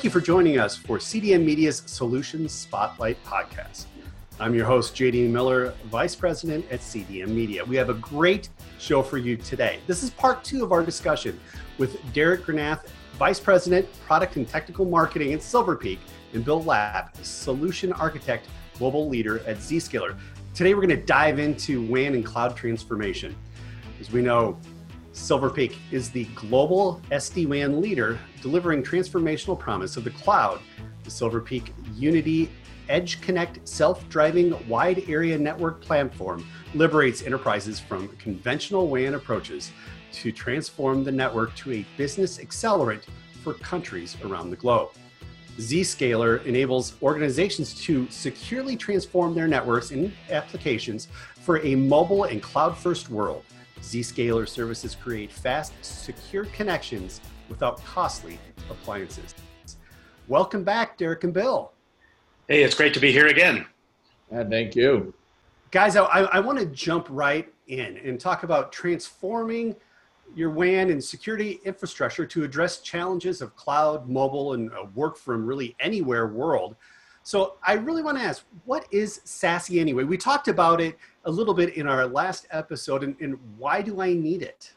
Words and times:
thank 0.00 0.06
you 0.06 0.18
for 0.18 0.24
joining 0.24 0.58
us 0.58 0.78
for 0.78 0.96
CDM 0.96 1.44
Media's 1.44 1.82
Solutions 1.84 2.52
Spotlight 2.52 3.22
podcast. 3.22 3.84
I'm 4.38 4.54
your 4.54 4.64
host, 4.64 4.94
JD 4.94 5.28
Miller, 5.28 5.74
Vice 5.90 6.14
President 6.16 6.64
at 6.70 6.80
CDM 6.80 7.28
Media. 7.28 7.62
We 7.62 7.76
have 7.76 7.90
a 7.90 7.94
great 7.94 8.48
show 8.78 9.02
for 9.02 9.18
you 9.18 9.36
today. 9.36 9.78
This 9.86 10.02
is 10.02 10.08
part 10.08 10.42
two 10.42 10.64
of 10.64 10.72
our 10.72 10.82
discussion 10.82 11.38
with 11.76 12.00
Derek 12.14 12.46
Granath, 12.46 12.86
Vice 13.18 13.38
President, 13.38 13.86
Product 14.06 14.36
and 14.36 14.48
Technical 14.48 14.86
Marketing 14.86 15.34
at 15.34 15.42
Silver 15.42 15.76
Peak, 15.76 16.00
and 16.32 16.42
Bill 16.46 16.62
Lapp, 16.62 17.14
Solution 17.18 17.92
Architect, 17.92 18.48
Global 18.78 19.06
Leader 19.06 19.40
at 19.40 19.58
Zscaler. 19.58 20.18
Today, 20.54 20.72
we're 20.72 20.86
going 20.86 20.98
to 20.98 21.04
dive 21.04 21.38
into 21.38 21.82
WAN 21.88 22.14
and 22.14 22.24
cloud 22.24 22.56
transformation. 22.56 23.36
As 24.00 24.10
we 24.10 24.22
know, 24.22 24.58
Silver 25.12 25.50
Peak 25.50 25.76
is 25.90 26.10
the 26.10 26.24
global 26.36 27.00
SD 27.10 27.46
WAN 27.48 27.80
leader 27.80 28.18
delivering 28.42 28.82
transformational 28.82 29.58
promise 29.58 29.96
of 29.96 30.04
the 30.04 30.10
cloud. 30.10 30.60
The 31.02 31.10
Silver 31.10 31.40
Peak 31.40 31.74
Unity 31.96 32.48
Edge 32.88 33.20
Connect 33.20 33.66
self 33.68 34.08
driving 34.08 34.54
wide 34.68 35.02
area 35.08 35.36
network 35.36 35.80
platform 35.80 36.46
liberates 36.74 37.22
enterprises 37.22 37.80
from 37.80 38.08
conventional 38.18 38.86
WAN 38.88 39.14
approaches 39.14 39.72
to 40.12 40.30
transform 40.30 41.02
the 41.02 41.12
network 41.12 41.54
to 41.56 41.72
a 41.72 41.86
business 41.96 42.38
accelerant 42.38 43.02
for 43.42 43.54
countries 43.54 44.16
around 44.24 44.50
the 44.50 44.56
globe. 44.56 44.90
Zscaler 45.56 46.44
enables 46.46 46.94
organizations 47.02 47.74
to 47.82 48.08
securely 48.10 48.76
transform 48.76 49.34
their 49.34 49.48
networks 49.48 49.90
and 49.90 50.12
applications 50.30 51.08
for 51.40 51.58
a 51.66 51.74
mobile 51.74 52.24
and 52.24 52.40
cloud 52.40 52.78
first 52.78 53.10
world. 53.10 53.44
Zscaler 53.82 54.48
services 54.48 54.94
create 54.94 55.32
fast, 55.32 55.72
secure 55.82 56.44
connections 56.46 57.20
without 57.48 57.84
costly 57.84 58.38
appliances. 58.70 59.34
Welcome 60.28 60.64
back, 60.64 60.96
Derek 60.96 61.24
and 61.24 61.34
Bill. 61.34 61.72
Hey, 62.48 62.62
it's 62.62 62.74
great 62.74 62.94
to 62.94 63.00
be 63.00 63.10
here 63.10 63.26
again. 63.26 63.66
Yeah, 64.30 64.44
thank 64.44 64.76
you. 64.76 65.14
Guys, 65.70 65.96
I, 65.96 66.02
I 66.04 66.40
want 66.40 66.58
to 66.58 66.66
jump 66.66 67.06
right 67.10 67.52
in 67.68 67.96
and 67.98 68.18
talk 68.18 68.42
about 68.42 68.72
transforming 68.72 69.74
your 70.34 70.50
WAN 70.50 70.90
and 70.90 71.02
security 71.02 71.60
infrastructure 71.64 72.26
to 72.26 72.44
address 72.44 72.78
challenges 72.78 73.40
of 73.40 73.56
cloud, 73.56 74.08
mobile, 74.08 74.52
and 74.52 74.70
uh, 74.72 74.86
work 74.94 75.16
from 75.16 75.46
really 75.46 75.74
anywhere 75.80 76.26
world. 76.28 76.76
So 77.30 77.54
I 77.64 77.74
really 77.74 78.02
want 78.02 78.18
to 78.18 78.24
ask, 78.24 78.44
what 78.64 78.88
is 78.90 79.20
SASE 79.24 79.80
anyway? 79.80 80.02
We 80.02 80.16
talked 80.16 80.48
about 80.48 80.80
it 80.80 80.98
a 81.26 81.30
little 81.30 81.54
bit 81.54 81.76
in 81.76 81.86
our 81.86 82.04
last 82.04 82.48
episode, 82.50 83.04
and, 83.04 83.14
and 83.20 83.38
why 83.56 83.82
do 83.82 84.00
I 84.00 84.14
need 84.14 84.42
it? 84.42 84.72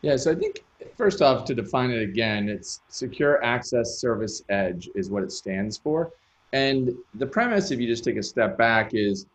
Yeah, 0.00 0.16
so 0.16 0.32
I 0.32 0.36
think 0.36 0.64
first 0.96 1.20
off, 1.20 1.44
to 1.44 1.54
define 1.54 1.90
it 1.90 2.00
again, 2.00 2.48
it's 2.48 2.80
Secure 2.88 3.44
Access 3.44 3.98
Service 3.98 4.42
Edge 4.48 4.88
is 4.94 5.10
what 5.10 5.22
it 5.22 5.30
stands 5.30 5.76
for. 5.76 6.10
And 6.54 6.94
the 7.16 7.26
premise, 7.26 7.70
if 7.70 7.78
you 7.78 7.86
just 7.86 8.04
take 8.04 8.16
a 8.16 8.22
step 8.22 8.56
back, 8.56 8.94
is 8.94 9.26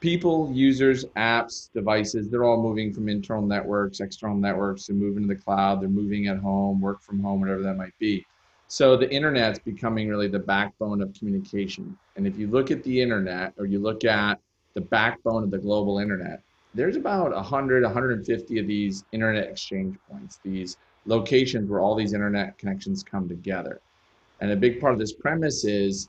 people, 0.00 0.50
users, 0.52 1.04
apps, 1.16 1.72
devices, 1.72 2.30
they're 2.30 2.42
all 2.42 2.60
moving 2.60 2.92
from 2.92 3.08
internal 3.08 3.46
networks, 3.46 4.00
external 4.00 4.36
networks, 4.36 4.88
and 4.88 4.98
moving 4.98 5.22
to 5.22 5.32
the 5.32 5.40
cloud. 5.40 5.82
They're 5.82 5.88
moving 5.88 6.26
at 6.26 6.38
home, 6.38 6.80
work 6.80 7.00
from 7.00 7.20
home, 7.20 7.38
whatever 7.38 7.62
that 7.62 7.76
might 7.76 7.96
be. 8.00 8.26
So 8.72 8.96
the 8.96 9.12
internet's 9.12 9.58
becoming 9.58 10.08
really 10.08 10.28
the 10.28 10.38
backbone 10.38 11.02
of 11.02 11.12
communication. 11.12 11.94
And 12.16 12.26
if 12.26 12.38
you 12.38 12.46
look 12.46 12.70
at 12.70 12.82
the 12.84 13.02
internet 13.02 13.52
or 13.58 13.66
you 13.66 13.78
look 13.78 14.02
at 14.02 14.40
the 14.72 14.80
backbone 14.80 15.42
of 15.42 15.50
the 15.50 15.58
global 15.58 15.98
internet, 15.98 16.40
there's 16.72 16.96
about 16.96 17.34
100, 17.34 17.82
150 17.82 18.58
of 18.58 18.66
these 18.66 19.04
internet 19.12 19.46
exchange 19.46 19.98
points, 20.10 20.40
these 20.42 20.78
locations 21.04 21.68
where 21.68 21.80
all 21.80 21.94
these 21.94 22.14
internet 22.14 22.56
connections 22.56 23.02
come 23.02 23.28
together. 23.28 23.78
And 24.40 24.50
a 24.50 24.56
big 24.56 24.80
part 24.80 24.94
of 24.94 24.98
this 24.98 25.12
premise 25.12 25.66
is 25.66 26.08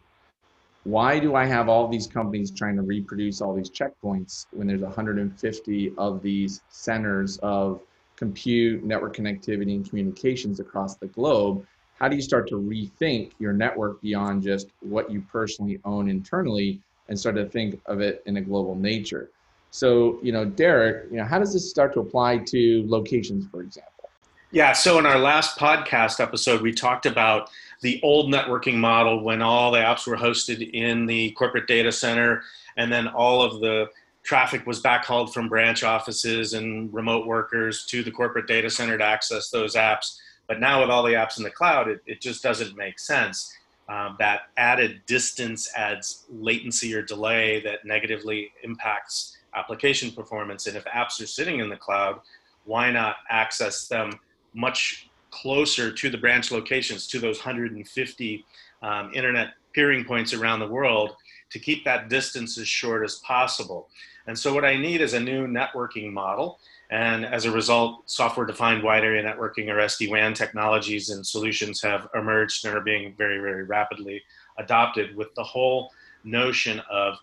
why 0.85 1.19
do 1.19 1.35
I 1.35 1.45
have 1.45 1.67
all 1.67 1.89
these 1.89 2.07
companies 2.07 2.49
trying 2.49 2.77
to 2.77 2.81
reproduce 2.81 3.41
all 3.41 3.53
these 3.53 3.71
checkpoints 3.71 4.45
when 4.51 4.67
there's 4.67 4.83
150 4.83 5.93
of 5.97 6.21
these 6.21 6.61
centers 6.69 7.37
of 7.39 7.81
compute, 8.15 8.85
network 8.85 9.17
connectivity, 9.17 9.75
and 9.75 9.89
communications 9.89 10.61
across 10.61 10.95
the 10.95 11.07
globe? 11.07 11.65
How 12.03 12.09
do 12.09 12.17
you 12.17 12.21
start 12.21 12.49
to 12.49 12.55
rethink 12.55 13.31
your 13.39 13.53
network 13.53 14.01
beyond 14.01 14.43
just 14.43 14.67
what 14.81 15.09
you 15.09 15.23
personally 15.31 15.79
own 15.85 16.09
internally 16.09 16.81
and 17.07 17.17
start 17.17 17.37
to 17.37 17.45
think 17.45 17.79
of 17.85 18.01
it 18.01 18.21
in 18.25 18.35
a 18.35 18.41
global 18.41 18.75
nature? 18.75 19.29
So, 19.71 20.19
you 20.21 20.33
know, 20.33 20.43
Derek, 20.43 21.09
you 21.09 21.15
know, 21.15 21.23
how 21.23 21.39
does 21.39 21.53
this 21.53 21.69
start 21.69 21.93
to 21.93 22.01
apply 22.01 22.39
to 22.39 22.83
locations, 22.87 23.47
for 23.49 23.61
example? 23.61 24.09
Yeah, 24.51 24.73
so 24.73 24.99
in 24.99 25.05
our 25.05 25.17
last 25.17 25.57
podcast 25.57 26.19
episode, 26.19 26.61
we 26.61 26.73
talked 26.73 27.05
about 27.05 27.49
the 27.79 28.01
old 28.03 28.33
networking 28.33 28.75
model 28.75 29.23
when 29.23 29.41
all 29.41 29.71
the 29.71 29.79
apps 29.79 30.05
were 30.05 30.17
hosted 30.17 30.71
in 30.73 31.05
the 31.05 31.31
corporate 31.31 31.67
data 31.67 31.93
center 31.93 32.43
and 32.75 32.91
then 32.91 33.07
all 33.07 33.41
of 33.41 33.61
the 33.61 33.89
traffic 34.23 34.67
was 34.67 34.81
backhauled 34.81 35.33
from 35.33 35.47
branch 35.47 35.83
offices 35.83 36.53
and 36.53 36.93
remote 36.93 37.25
workers 37.25 37.85
to 37.85 38.03
the 38.03 38.11
corporate 38.11 38.47
data 38.47 38.69
center 38.69 38.97
to 38.97 39.05
access 39.05 39.49
those 39.49 39.75
apps. 39.75 40.17
But 40.47 40.59
now 40.59 40.81
with 40.81 40.89
all 40.89 41.03
the 41.03 41.13
apps 41.13 41.37
in 41.37 41.43
the 41.43 41.49
cloud, 41.49 41.87
it, 41.87 42.01
it 42.05 42.21
just 42.21 42.43
doesn't 42.43 42.75
make 42.75 42.99
sense. 42.99 43.55
Um, 43.89 44.15
that 44.19 44.43
added 44.57 45.01
distance 45.05 45.69
adds 45.75 46.25
latency 46.29 46.93
or 46.95 47.01
delay 47.01 47.61
that 47.61 47.85
negatively 47.85 48.51
impacts 48.63 49.37
application 49.55 50.11
performance. 50.11 50.67
And 50.67 50.77
if 50.77 50.85
apps 50.85 51.21
are 51.21 51.27
sitting 51.27 51.59
in 51.59 51.69
the 51.69 51.75
cloud, 51.75 52.21
why 52.65 52.91
not 52.91 53.17
access 53.29 53.87
them 53.87 54.19
much 54.53 55.09
closer 55.31 55.91
to 55.91 56.09
the 56.09 56.17
branch 56.17 56.51
locations, 56.51 57.07
to 57.07 57.19
those 57.19 57.37
150 57.37 58.45
um, 58.81 59.11
internet 59.13 59.53
peering 59.73 60.05
points 60.05 60.33
around 60.33 60.59
the 60.59 60.67
world 60.67 61.15
to 61.49 61.59
keep 61.59 61.83
that 61.85 62.09
distance 62.09 62.57
as 62.57 62.67
short 62.67 63.03
as 63.03 63.15
possible. 63.15 63.89
And 64.27 64.37
so, 64.37 64.53
what 64.53 64.63
I 64.63 64.77
need 64.77 65.01
is 65.01 65.13
a 65.13 65.19
new 65.19 65.47
networking 65.47 66.11
model. 66.11 66.59
And 66.93 67.25
as 67.25 67.45
a 67.45 67.51
result, 67.51 68.03
software 68.05 68.45
defined 68.45 68.83
wide 68.83 69.03
area 69.03 69.23
networking 69.23 69.67
or 69.67 69.77
SD 69.77 70.11
WAN 70.11 70.35
technologies 70.35 71.09
and 71.09 71.25
solutions 71.25 71.81
have 71.81 72.07
emerged 72.13 72.63
and 72.65 72.77
are 72.77 72.81
being 72.81 73.15
very, 73.17 73.39
very 73.39 73.63
rapidly 73.63 74.21
adopted 74.59 75.15
with 75.15 75.33
the 75.33 75.43
whole 75.43 75.91
notion 76.23 76.79
of 76.91 77.17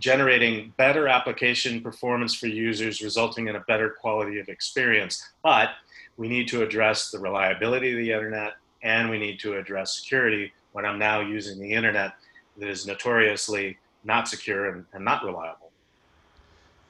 generating 0.00 0.74
better 0.76 1.06
application 1.06 1.80
performance 1.80 2.34
for 2.34 2.48
users, 2.48 3.00
resulting 3.00 3.46
in 3.46 3.54
a 3.54 3.60
better 3.60 3.90
quality 3.90 4.40
of 4.40 4.48
experience. 4.48 5.24
But 5.44 5.70
we 6.16 6.26
need 6.26 6.48
to 6.48 6.64
address 6.64 7.12
the 7.12 7.20
reliability 7.20 7.92
of 7.92 7.98
the 7.98 8.10
internet 8.10 8.54
and 8.82 9.08
we 9.08 9.20
need 9.20 9.38
to 9.38 9.56
address 9.56 9.94
security 9.94 10.52
when 10.72 10.84
I'm 10.84 10.98
now 10.98 11.20
using 11.20 11.60
the 11.60 11.70
internet 11.70 12.14
that 12.56 12.68
is 12.68 12.88
notoriously 12.88 13.78
not 14.02 14.26
secure 14.26 14.70
and, 14.70 14.84
and 14.94 15.04
not 15.04 15.22
reliable. 15.22 15.67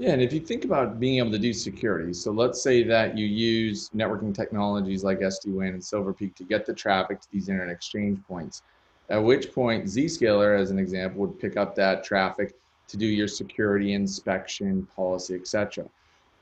Yeah, 0.01 0.13
and 0.13 0.23
if 0.23 0.33
you 0.33 0.39
think 0.39 0.65
about 0.65 1.01
being 1.01 1.19
able 1.19 1.33
to 1.33 1.41
do 1.41 1.53
security, 1.53 2.13
so 2.13 2.31
let's 2.31 2.63
say 2.63 2.85
that 2.85 3.19
you 3.19 3.27
use 3.27 3.91
networking 3.91 4.33
technologies 4.33 5.03
like 5.03 5.19
SD-WAN 5.19 5.71
and 5.71 5.85
Silver 5.85 6.13
Peak 6.13 6.37
to 6.37 6.45
get 6.45 6.65
the 6.65 6.73
traffic 6.73 7.21
to 7.21 7.29
these 7.33 7.49
internet 7.49 7.75
exchange 7.75 8.21
points, 8.29 8.63
at 9.11 9.19
which 9.19 9.53
point 9.53 9.87
Zscaler, 9.87 10.57
as 10.57 10.71
an 10.71 10.79
example, 10.79 11.23
would 11.23 11.41
pick 11.41 11.57
up 11.57 11.75
that 11.75 12.05
traffic 12.05 12.55
to 12.87 12.97
do 12.97 13.07
your 13.07 13.27
security 13.27 13.93
inspection, 13.93 14.87
policy, 14.95 15.35
etc. 15.35 15.85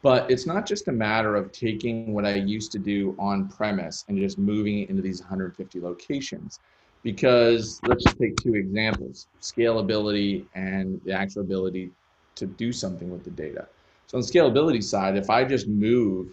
But 0.02 0.30
it's 0.30 0.46
not 0.46 0.66
just 0.66 0.88
a 0.88 0.92
matter 0.92 1.34
of 1.34 1.50
taking 1.50 2.12
what 2.12 2.26
I 2.26 2.34
used 2.34 2.72
to 2.72 2.78
do 2.78 3.16
on 3.18 3.48
premise 3.48 4.04
and 4.08 4.18
just 4.18 4.36
moving 4.36 4.80
it 4.80 4.90
into 4.90 5.00
these 5.00 5.20
150 5.20 5.80
locations. 5.80 6.60
Because 7.02 7.80
let's 7.84 8.04
just 8.04 8.18
take 8.18 8.36
two 8.36 8.54
examples 8.54 9.28
scalability 9.40 10.44
and 10.54 11.00
the 11.06 11.12
actual 11.12 11.40
ability 11.40 11.90
to 12.36 12.46
do 12.46 12.72
something 12.72 13.10
with 13.10 13.24
the 13.24 13.30
data. 13.30 13.66
So, 14.06 14.18
on 14.18 14.22
the 14.22 14.26
scalability 14.26 14.82
side, 14.82 15.16
if 15.16 15.30
I 15.30 15.44
just 15.44 15.66
move 15.66 16.28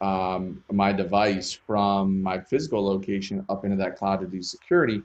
um, 0.00 0.62
my 0.72 0.92
device 0.92 1.52
from 1.52 2.22
my 2.22 2.40
physical 2.40 2.84
location 2.84 3.44
up 3.48 3.64
into 3.64 3.76
that 3.76 3.96
cloud 3.96 4.20
to 4.20 4.26
do 4.26 4.42
security, 4.42 5.02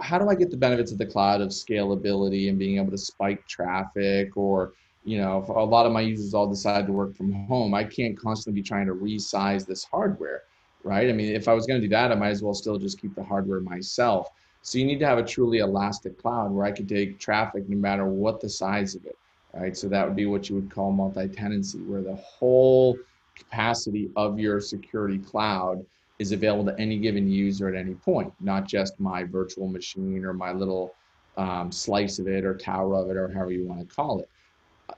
how 0.00 0.18
do 0.18 0.28
I 0.28 0.34
get 0.34 0.50
the 0.50 0.56
benefits 0.56 0.92
of 0.92 0.98
the 0.98 1.06
cloud 1.06 1.40
of 1.40 1.48
scalability 1.48 2.48
and 2.48 2.58
being 2.58 2.78
able 2.78 2.90
to 2.90 2.98
spike 2.98 3.46
traffic 3.46 4.36
or 4.36 4.72
you 5.04 5.18
know, 5.18 5.44
a 5.48 5.64
lot 5.64 5.84
of 5.86 5.92
my 5.92 6.00
users 6.00 6.32
all 6.32 6.48
decide 6.48 6.86
to 6.86 6.92
work 6.92 7.14
from 7.14 7.32
home, 7.46 7.74
I 7.74 7.84
can't 7.84 8.18
constantly 8.18 8.62
be 8.62 8.66
trying 8.66 8.86
to 8.86 8.94
resize 8.94 9.66
this 9.66 9.84
hardware, 9.84 10.42
right? 10.82 11.08
I 11.08 11.12
mean, 11.12 11.34
if 11.34 11.46
I 11.46 11.52
was 11.52 11.66
going 11.66 11.80
to 11.80 11.86
do 11.86 11.90
that, 11.90 12.10
I 12.10 12.14
might 12.14 12.30
as 12.30 12.42
well 12.42 12.54
still 12.54 12.78
just 12.78 13.00
keep 13.00 13.14
the 13.14 13.22
hardware 13.22 13.60
myself. 13.60 14.28
So 14.62 14.78
you 14.78 14.86
need 14.86 14.98
to 15.00 15.06
have 15.06 15.18
a 15.18 15.22
truly 15.22 15.58
elastic 15.58 16.18
cloud 16.18 16.50
where 16.50 16.64
I 16.64 16.72
could 16.72 16.88
take 16.88 17.18
traffic 17.18 17.68
no 17.68 17.76
matter 17.76 18.06
what 18.06 18.40
the 18.40 18.48
size 18.48 18.94
of 18.94 19.04
it, 19.04 19.16
right? 19.56 19.76
So 19.76 19.88
that 19.88 20.06
would 20.06 20.16
be 20.16 20.26
what 20.26 20.48
you 20.48 20.56
would 20.56 20.70
call 20.70 20.92
multi-tenancy, 20.92 21.78
where 21.78 22.02
the 22.02 22.16
whole 22.16 22.98
capacity 23.36 24.10
of 24.16 24.38
your 24.38 24.60
security 24.60 25.18
cloud 25.18 25.84
is 26.18 26.32
available 26.32 26.66
to 26.72 26.80
any 26.80 26.98
given 26.98 27.28
user 27.28 27.68
at 27.68 27.74
any 27.74 27.94
point, 27.94 28.32
not 28.40 28.66
just 28.66 29.00
my 29.00 29.24
virtual 29.24 29.68
machine 29.68 30.24
or 30.24 30.32
my 30.32 30.52
little 30.52 30.94
um, 31.36 31.72
slice 31.72 32.18
of 32.18 32.28
it 32.28 32.44
or 32.44 32.54
tower 32.54 32.94
of 32.94 33.10
it 33.10 33.16
or 33.16 33.28
however 33.28 33.50
you 33.50 33.66
want 33.66 33.80
to 33.80 33.94
call 33.94 34.20
it 34.20 34.28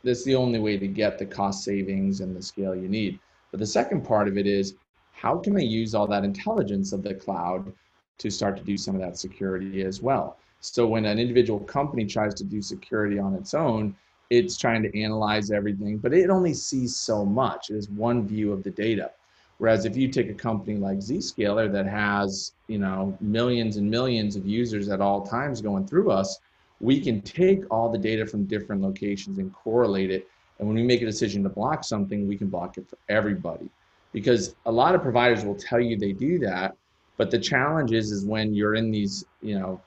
that's 0.03 0.25
the 0.25 0.35
only 0.35 0.59
way 0.59 0.79
to 0.79 0.87
get 0.87 1.19
the 1.19 1.27
cost 1.27 1.65
savings 1.65 2.21
and 2.21 2.37
the 2.37 2.43
scale 2.43 2.75
you 2.75 2.89
need. 2.89 3.19
But 3.51 3.61
the 3.61 3.67
second 3.67 4.03
part 4.03 4.29
of 4.29 4.37
it 4.39 4.47
is 4.47 4.75
how 5.13 5.39
can 5.39 5.57
I 5.57 5.61
use 5.61 5.95
all 5.95 6.07
that 6.09 6.25
intelligence 6.25 6.93
of 6.93 7.03
the 7.03 7.15
cloud 7.15 7.73
to 8.19 8.31
start 8.31 8.57
to 8.57 8.65
do 8.65 8.77
some 8.77 8.95
of 8.95 9.01
that 9.01 9.19
security 9.19 9.83
as 9.83 10.03
well. 10.03 10.39
So 10.61 10.87
when 10.87 11.05
an 11.05 11.19
individual 11.19 11.61
company 11.61 12.07
tries 12.07 12.35
to 12.35 12.45
do 12.45 12.63
security 12.63 13.19
on 13.19 13.35
its 13.35 13.55
own, 13.55 13.95
it's 14.31 14.57
trying 14.57 14.83
to 14.83 15.01
analyze 15.01 15.51
everything, 15.51 15.99
but 15.99 16.13
it 16.13 16.31
only 16.31 16.55
sees 16.55 16.97
so 16.97 17.25
much. 17.25 17.71
It 17.71 17.77
is 17.77 17.89
one 17.91 18.27
view 18.27 18.53
of 18.53 18.63
the 18.63 18.71
data. 18.71 19.11
Whereas 19.59 19.87
if 19.87 19.97
you 19.97 20.09
take 20.09 20.29
a 20.29 20.35
company 20.35 20.77
like 20.77 20.99
Zscaler 20.99 21.73
that 21.73 21.87
has, 21.87 22.53
you 22.69 22.79
know, 22.79 23.17
millions 23.21 23.77
and 23.77 23.91
millions 23.91 24.37
of 24.37 24.47
users 24.47 24.89
at 24.89 25.01
all 25.01 25.27
times 25.27 25.63
going 25.63 25.87
through 25.87 26.11
us, 26.11 26.39
we 26.81 27.01
can 27.01 27.23
take 27.23 27.63
all 27.71 27.91
the 27.91 27.99
data 27.99 28.27
from 28.27 28.45
different 28.45 28.83
locations 28.83 29.39
and 29.39 29.53
correlate 29.55 30.11
it. 30.11 30.29
And 30.59 30.69
when 30.69 30.77
we 30.77 30.83
make 30.83 31.01
a 31.01 31.07
decision 31.07 31.43
to 31.45 31.49
block 31.49 31.85
something, 31.85 32.29
we 32.29 32.37
can 32.37 32.49
block 32.49 32.77
it 32.77 32.89
for 32.89 32.99
everybody. 33.09 33.71
Because 34.13 34.55
a 34.67 34.73
lot 34.73 34.95
of 34.95 35.03
providers 35.03 35.45
will 35.45 35.55
tell 35.55 35.81
you 35.81 35.97
they 35.97 36.13
do 36.13 36.39
that, 36.41 36.77
but 37.17 37.31
the 37.31 37.39
challenge 37.39 37.93
is 37.93 38.11
is 38.13 38.25
when 38.25 38.55
you're 38.55 38.75
in 38.75 38.91
these, 38.91 39.25
you 39.41 39.59
know, 39.59 39.81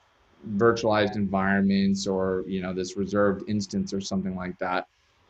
virtualized 0.55 1.15
environments 1.15 2.07
or 2.07 2.43
you 2.47 2.61
know 2.61 2.73
this 2.73 2.97
reserved 2.97 3.43
instance 3.49 3.93
or 3.93 4.01
something 4.01 4.35
like 4.35 4.57
that. 4.59 4.87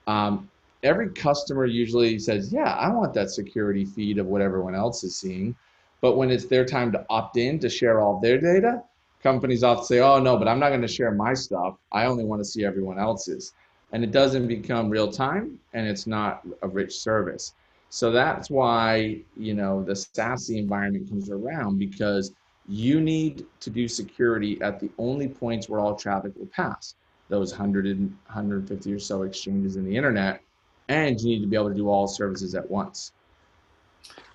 Um, 0.08 0.50
every 0.84 1.10
customer 1.10 1.66
usually 1.66 2.20
says, 2.20 2.54
"Yeah, 2.54 2.74
I 2.74 2.90
want 2.94 3.14
that 3.14 3.30
security 3.32 3.86
feed 3.86 4.18
of 4.18 4.28
what 4.28 4.42
everyone 4.42 4.76
else 4.76 5.04
is 5.04 5.16
seeing." 5.16 5.56
But 6.02 6.16
when 6.16 6.32
it's 6.32 6.46
their 6.46 6.66
time 6.66 6.92
to 6.94 7.06
opt 7.10 7.38
in 7.38 7.60
to 7.60 7.70
share 7.70 8.00
all 8.00 8.20
their 8.20 8.40
data, 8.40 8.84
companies 9.22 9.64
often 9.64 9.86
say, 9.86 10.00
"Oh 10.00 10.20
no, 10.20 10.38
but 10.38 10.48
I'm 10.48 10.60
not 10.60 10.70
going 10.70 10.82
to 10.82 10.88
share 10.88 11.12
my 11.12 11.34
stuff. 11.34 11.78
I 11.92 12.06
only 12.06 12.24
want 12.24 12.40
to 12.42 12.46
see 12.46 12.64
everyone 12.66 13.00
else's." 13.00 13.54
And 13.92 14.04
it 14.04 14.12
doesn't 14.12 14.48
become 14.48 14.90
real 14.90 15.12
time, 15.12 15.60
and 15.74 15.88
it's 15.88 16.06
not 16.08 16.46
a 16.62 16.68
rich 16.68 17.00
service. 17.00 17.54
So 17.90 18.12
that's 18.12 18.50
why 18.52 19.22
you 19.36 19.56
know 19.56 19.84
the 19.84 19.94
SASE 19.96 20.58
environment 20.58 21.10
comes 21.10 21.30
around 21.30 21.80
because 21.80 22.34
you 22.70 23.02
need 23.02 23.48
to 23.60 23.72
do 23.72 23.88
security 23.88 24.62
at 24.62 24.80
the 24.80 24.90
only 25.00 25.28
points 25.28 25.68
where 25.68 25.80
all 25.80 25.96
traffic 25.96 26.32
will 26.36 26.46
pass, 26.48 26.94
those 27.28 27.52
100 27.52 27.88
and 27.88 28.16
150 28.28 28.94
or 28.94 29.00
so 29.00 29.24
exchanges 29.24 29.76
in 29.76 29.84
the 29.84 29.98
internet, 29.98 30.42
and 30.88 31.20
you 31.20 31.28
need 31.28 31.42
to 31.42 31.48
be 31.48 31.56
able 31.56 31.70
to 31.70 31.76
do 31.76 31.90
all 31.90 32.08
services 32.08 32.54
at 32.54 32.70
once. 32.70 33.12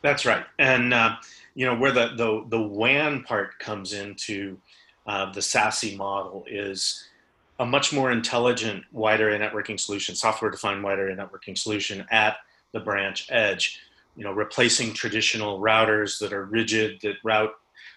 That's 0.03 0.27
right, 0.27 0.45
and 0.59 0.93
uh, 0.93 1.17
you 1.55 1.65
know 1.65 1.77
where 1.77 1.93
the, 1.93 2.09
the 2.17 2.45
the 2.49 2.61
WAN 2.61 3.23
part 3.23 3.59
comes 3.59 3.93
into 3.93 4.59
uh, 5.07 5.33
the 5.33 5.41
SASE 5.41 5.97
model 5.97 6.45
is 6.49 7.05
a 7.61 7.65
much 7.65 7.93
more 7.93 8.11
intelligent 8.11 8.85
wide 8.93 9.21
area 9.21 9.39
networking 9.39 9.79
solution, 9.79 10.15
software-defined 10.15 10.83
wide 10.83 10.99
area 10.99 11.17
networking 11.17 11.57
solution 11.57 12.05
at 12.11 12.37
the 12.73 12.81
branch 12.81 13.29
edge. 13.31 13.79
You 14.17 14.25
know, 14.25 14.33
replacing 14.33 14.93
traditional 14.93 15.61
routers 15.61 16.19
that 16.19 16.33
are 16.33 16.45
rigid 16.45 17.01
that 17.03 17.15
route 17.23 17.53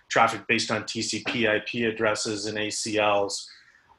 traffic 0.09 0.47
based 0.47 0.71
on 0.71 0.83
TCP 0.83 1.43
IP 1.43 1.93
addresses 1.93 2.45
and 2.45 2.57
ACLs, 2.57 3.47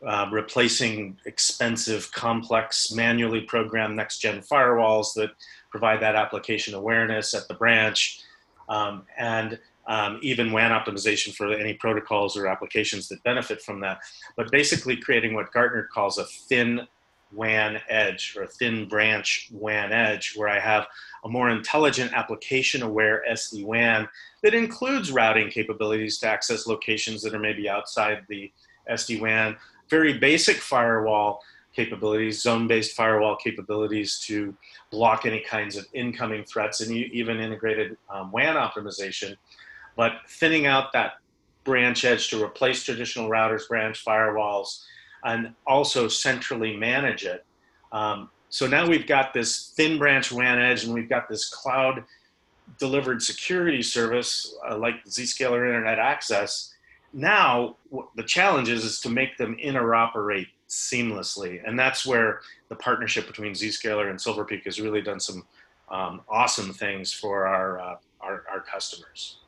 uh, 0.07 0.29
replacing 0.31 1.19
expensive, 1.27 2.11
complex, 2.13 2.93
manually 2.93 3.41
programmed 3.41 3.97
next 3.97 4.19
gen 4.19 4.41
firewalls 4.41 5.15
that 5.15 5.31
provide 5.71 6.01
that 6.01 6.15
application 6.15 6.75
awareness 6.75 7.35
at 7.35 7.49
the 7.49 7.55
branch, 7.55 8.21
um, 8.69 9.05
and 9.19 9.59
um, 9.87 10.19
even 10.23 10.53
WAN 10.53 10.71
optimization 10.71 11.35
for 11.35 11.53
any 11.53 11.75
protocols 11.75 12.37
or 12.37 12.47
applications 12.47 13.09
that 13.09 13.23
benefit 13.23 13.63
from 13.63 13.81
that. 13.81 14.01
But 14.37 14.51
basically, 14.51 14.97
creating 14.97 15.35
what 15.35 15.51
Gartner 15.53 15.89
calls 15.93 16.19
a 16.19 16.25
thin 16.25 16.87
WAN 17.33 17.81
edge 17.89 18.35
or 18.37 18.45
a 18.45 18.49
thin 18.49 18.89
branch 18.89 19.49
WAN 19.53 19.93
edge, 19.93 20.35
where 20.37 20.49
I 20.49 20.59
have 20.59 20.87
a 21.25 21.29
more 21.29 21.51
intelligent 21.51 22.13
application 22.13 22.83
aware 22.83 23.25
SD 23.31 23.65
WAN 23.65 24.09
that 24.43 24.55
includes 24.55 25.13
routing 25.13 25.51
capabilities 25.51 26.19
to 26.19 26.29
access 26.29 26.67
locations 26.67 27.23
that 27.23 27.35
are 27.35 27.39
maybe 27.39 27.69
outside 27.69 28.25
the 28.29 28.51
SD 28.91 29.21
WAN, 29.21 29.57
very 29.89 30.19
basic 30.19 30.57
firewall 30.57 31.43
capabilities, 31.75 32.43
zone 32.43 32.67
based 32.67 32.97
firewall 32.97 33.37
capabilities 33.37 34.19
to 34.21 34.55
block 34.91 35.27
any 35.27 35.41
kinds 35.41 35.77
of 35.77 35.87
incoming 35.93 36.45
threats, 36.45 36.81
and 36.81 36.91
even 36.93 37.39
integrated 37.39 37.97
um, 38.11 38.33
WAN 38.33 38.57
optimization. 38.57 39.37
But 39.97 40.13
thinning 40.29 40.67
out 40.67 40.93
that 40.93 41.15
branch 41.65 42.05
edge 42.05 42.29
to 42.31 42.43
replace 42.43 42.83
traditional 42.83 43.29
routers, 43.29 43.69
branch 43.69 44.05
firewalls, 44.05 44.85
and 45.25 45.55
also 45.67 46.09
centrally 46.09 46.77
manage 46.77 47.25
it. 47.25 47.45
Um, 47.93 48.31
so 48.51 48.67
now 48.67 48.89
we've 48.89 49.07
got 49.07 49.35
this 49.35 49.73
thin 49.77 49.99
branch 49.99 50.33
WAN 50.33 50.59
edge, 50.59 50.85
and 50.85 50.95
we've 50.95 51.09
got 51.09 51.29
this 51.29 51.49
cloud 51.49 52.05
delivered 52.79 53.23
security 53.23 53.83
service 53.83 54.55
uh, 54.69 54.77
like 54.77 55.05
Zscaler 55.05 55.67
Internet 55.67 55.99
Access. 55.99 56.75
Now 57.13 57.77
the 58.17 58.23
challenge 58.23 58.69
is, 58.69 58.85
is 58.85 59.01
to 59.01 59.09
make 59.09 59.37
them 59.39 59.57
interoperate 59.63 60.49
seamlessly, 60.69 61.61
and 61.67 61.79
that's 61.79 62.07
where 62.07 62.41
the 62.69 62.77
partnership 62.77 63.27
between 63.27 63.53
Zscaler 63.53 64.11
and 64.11 64.21
Silver 64.21 64.45
Peak 64.45 64.65
has 64.65 64.81
really 64.81 65.01
done 65.01 65.21
some 65.21 65.45
um, 65.91 66.21
awesome 66.29 66.73
things 66.73 67.13
for 67.13 67.47
our, 67.47 67.81
uh, 67.81 67.97
our, 68.21 68.45
our 68.51 68.61
customers. 68.61 69.39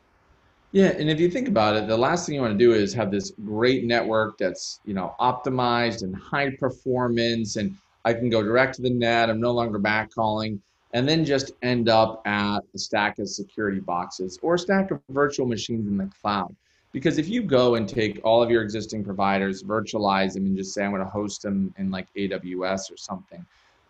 Yeah, 0.73 0.91
and 0.91 1.11
if 1.11 1.19
you 1.19 1.29
think 1.29 1.49
about 1.49 1.75
it, 1.75 1.89
the 1.89 1.97
last 1.97 2.27
thing 2.27 2.37
you 2.37 2.41
want 2.41 2.57
to 2.57 2.59
do 2.59 2.73
is 2.73 2.95
have 2.95 3.11
this 3.11 3.33
great 3.45 3.85
network 3.85 4.39
that's 4.39 4.81
you 4.85 4.95
know 4.95 5.17
optimized 5.21 6.03
and 6.03 6.15
high 6.15 6.51
performance, 6.51 7.57
and 7.57 7.77
I 8.05 8.15
can 8.15 8.31
go 8.31 8.43
direct 8.43 8.77
to 8.77 8.83
the 8.83 8.91
net. 8.91 9.31
I'm 9.31 9.41
no 9.41 9.51
longer 9.51 9.81
backhauling, 9.81 10.61
and 10.93 11.09
then 11.09 11.25
just 11.25 11.53
end 11.63 11.89
up 11.89 12.23
at 12.25 12.61
a 12.73 12.79
stack 12.79 13.19
of 13.19 13.29
security 13.29 13.81
boxes 13.81 14.39
or 14.43 14.55
a 14.55 14.59
stack 14.59 14.93
of 14.93 15.01
virtual 15.09 15.47
machines 15.47 15.89
in 15.89 15.97
the 15.97 16.09
cloud. 16.23 16.55
Because 16.93 17.19
if 17.19 17.29
you 17.29 17.43
go 17.43 17.75
and 17.75 17.89
take 17.89 18.21
all 18.23 18.41
of 18.41 18.51
your 18.51 18.63
existing 18.63 19.05
providers, 19.05 19.65
virtualize 19.65 20.35
them, 20.35 20.47
and 20.47 20.57
just 20.57 20.73
say 20.73 20.85
I'm 20.85 20.91
going 20.91 21.03
to 21.03 21.09
host 21.09 21.43
them 21.43 21.75
in 21.79 21.91
like 21.91 22.07
AWS 22.17 22.93
or 22.93 22.97
something, 22.97 23.45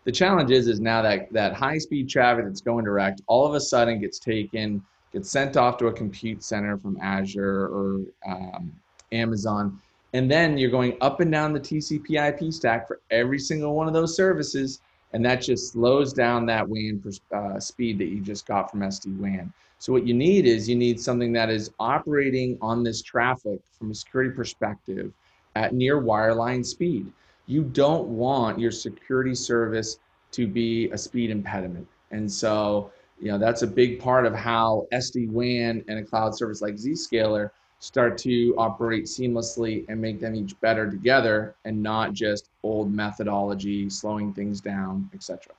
the 0.04 0.12
challenge 0.12 0.50
is 0.50 0.66
is 0.66 0.80
now 0.80 1.02
that 1.02 1.30
that 1.30 1.52
high 1.52 1.76
speed 1.76 2.08
traffic 2.08 2.46
that's 2.46 2.62
going 2.62 2.86
direct 2.86 3.20
all 3.26 3.46
of 3.46 3.54
a 3.54 3.60
sudden 3.60 4.00
gets 4.00 4.18
taken 4.18 4.82
gets 5.12 5.30
sent 5.30 5.56
off 5.56 5.76
to 5.78 5.86
a 5.86 5.92
compute 5.92 6.42
center 6.42 6.76
from 6.78 6.98
Azure 7.00 7.66
or 7.66 8.00
um, 8.26 8.72
Amazon. 9.12 9.80
And 10.12 10.30
then 10.30 10.58
you're 10.58 10.70
going 10.70 10.96
up 11.00 11.20
and 11.20 11.30
down 11.30 11.52
the 11.52 11.60
TCP 11.60 12.16
IP 12.16 12.52
stack 12.52 12.86
for 12.86 13.00
every 13.10 13.38
single 13.38 13.74
one 13.74 13.86
of 13.86 13.92
those 13.92 14.14
services. 14.16 14.80
And 15.12 15.24
that 15.24 15.42
just 15.42 15.72
slows 15.72 16.12
down 16.12 16.46
that 16.46 16.68
WAN 16.68 17.02
uh, 17.32 17.58
speed 17.58 17.98
that 17.98 18.06
you 18.06 18.20
just 18.20 18.46
got 18.46 18.70
from 18.70 18.80
SD 18.80 19.16
WAN. 19.18 19.52
So, 19.78 19.92
what 19.92 20.06
you 20.06 20.14
need 20.14 20.46
is 20.46 20.68
you 20.68 20.76
need 20.76 21.00
something 21.00 21.32
that 21.32 21.48
is 21.48 21.72
operating 21.80 22.58
on 22.60 22.84
this 22.84 23.02
traffic 23.02 23.60
from 23.78 23.90
a 23.90 23.94
security 23.94 24.30
perspective 24.30 25.10
at 25.56 25.74
near 25.74 26.00
wireline 26.00 26.64
speed. 26.64 27.10
You 27.46 27.64
don't 27.64 28.06
want 28.08 28.60
your 28.60 28.70
security 28.70 29.34
service 29.34 29.98
to 30.32 30.46
be 30.46 30.90
a 30.90 30.98
speed 30.98 31.30
impediment. 31.30 31.88
And 32.10 32.30
so, 32.30 32.92
you 33.20 33.30
know 33.30 33.38
that's 33.38 33.62
a 33.62 33.66
big 33.66 34.00
part 34.00 34.26
of 34.26 34.34
how 34.34 34.86
SD-WAN 34.92 35.84
and 35.86 35.98
a 35.98 36.02
cloud 36.02 36.36
service 36.36 36.62
like 36.62 36.74
Zscaler 36.74 37.50
start 37.78 38.18
to 38.18 38.54
operate 38.58 39.04
seamlessly 39.04 39.84
and 39.88 40.00
make 40.00 40.20
them 40.20 40.34
each 40.34 40.58
better 40.60 40.90
together 40.90 41.54
and 41.64 41.82
not 41.82 42.12
just 42.12 42.50
old 42.62 42.92
methodology 42.92 43.88
slowing 43.88 44.32
things 44.32 44.60
down 44.60 45.08
etc 45.14 45.54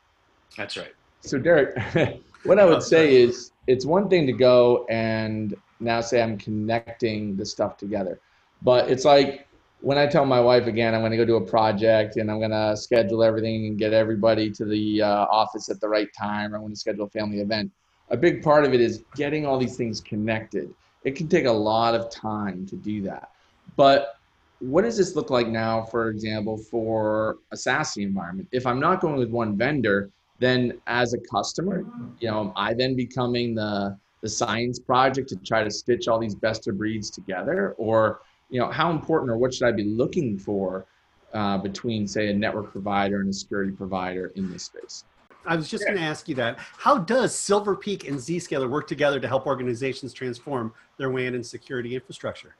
that's 0.57 0.75
right. 0.75 0.93
So 1.21 1.37
derek 1.37 1.77
what 2.43 2.59
i 2.59 2.65
would 2.65 2.77
oh, 2.77 2.79
say 2.79 3.15
is 3.15 3.51
it's 3.67 3.85
one 3.85 4.09
thing 4.09 4.25
to 4.25 4.33
go 4.33 4.85
and 4.89 5.55
now 5.79 6.01
say 6.01 6.21
i'm 6.21 6.37
connecting 6.37 7.35
the 7.37 7.45
stuff 7.45 7.77
together 7.77 8.19
but 8.63 8.89
it's 8.89 9.05
like 9.05 9.47
when 9.81 9.97
I 9.97 10.05
tell 10.05 10.25
my 10.25 10.39
wife 10.39 10.67
again, 10.67 10.93
I'm 10.93 11.01
going 11.01 11.11
to 11.11 11.17
go 11.17 11.25
do 11.25 11.37
a 11.37 11.45
project 11.45 12.17
and 12.17 12.29
I'm 12.29 12.37
going 12.37 12.51
to 12.51 12.77
schedule 12.77 13.23
everything 13.23 13.65
and 13.65 13.77
get 13.77 13.93
everybody 13.93 14.51
to 14.51 14.65
the 14.65 15.01
uh, 15.01 15.25
office 15.25 15.69
at 15.69 15.81
the 15.81 15.89
right 15.89 16.07
time, 16.17 16.53
I'm 16.53 16.61
going 16.61 16.71
to 16.73 16.79
schedule 16.79 17.05
a 17.05 17.09
family 17.09 17.41
event. 17.41 17.71
A 18.09 18.17
big 18.17 18.43
part 18.43 18.63
of 18.63 18.73
it 18.73 18.81
is 18.81 19.03
getting 19.15 19.45
all 19.45 19.57
these 19.57 19.75
things 19.75 19.99
connected. 19.99 20.73
It 21.03 21.15
can 21.15 21.27
take 21.27 21.45
a 21.45 21.51
lot 21.51 21.95
of 21.95 22.11
time 22.11 22.67
to 22.67 22.75
do 22.75 23.01
that. 23.03 23.31
But 23.75 24.15
what 24.59 24.83
does 24.83 24.97
this 24.97 25.15
look 25.15 25.31
like 25.31 25.47
now, 25.47 25.83
for 25.83 26.09
example, 26.09 26.57
for 26.57 27.39
a 27.51 27.55
SASE 27.55 28.03
environment? 28.03 28.47
If 28.51 28.67
I'm 28.67 28.79
not 28.79 29.01
going 29.01 29.15
with 29.15 29.29
one 29.29 29.57
vendor, 29.57 30.11
then 30.37 30.79
as 30.85 31.13
a 31.13 31.17
customer, 31.19 31.85
you 32.19 32.29
know, 32.29 32.41
am 32.41 32.53
I 32.55 32.73
then 32.73 32.95
becoming 32.95 33.55
the 33.55 33.97
the 34.21 34.29
science 34.29 34.77
project 34.77 35.27
to 35.29 35.35
try 35.37 35.63
to 35.63 35.71
stitch 35.71 36.07
all 36.07 36.19
these 36.19 36.35
best 36.35 36.67
of 36.67 36.77
breeds 36.77 37.09
together, 37.09 37.73
or 37.79 38.21
you 38.51 38.59
know, 38.59 38.69
how 38.69 38.91
important 38.91 39.31
or 39.31 39.37
what 39.37 39.53
should 39.53 39.67
I 39.67 39.71
be 39.71 39.85
looking 39.85 40.37
for 40.37 40.85
uh, 41.33 41.57
between, 41.57 42.07
say, 42.07 42.29
a 42.29 42.33
network 42.33 42.71
provider 42.71 43.21
and 43.21 43.29
a 43.29 43.33
security 43.33 43.71
provider 43.71 44.31
in 44.35 44.51
this 44.51 44.63
space? 44.63 45.05
I 45.45 45.55
was 45.55 45.69
just 45.69 45.83
yeah. 45.83 45.91
going 45.91 46.01
to 46.01 46.05
ask 46.07 46.27
you 46.29 46.35
that. 46.35 46.59
How 46.59 46.99
does 46.99 47.33
Silver 47.33 47.75
Peak 47.75 48.07
and 48.07 48.19
Zscaler 48.19 48.69
work 48.69 48.87
together 48.87 49.19
to 49.19 49.27
help 49.27 49.47
organizations 49.47 50.13
transform 50.13 50.73
their 50.97 51.09
WAN 51.09 51.33
and 51.33 51.43
security 51.43 51.95
infrastructure? 51.95 52.55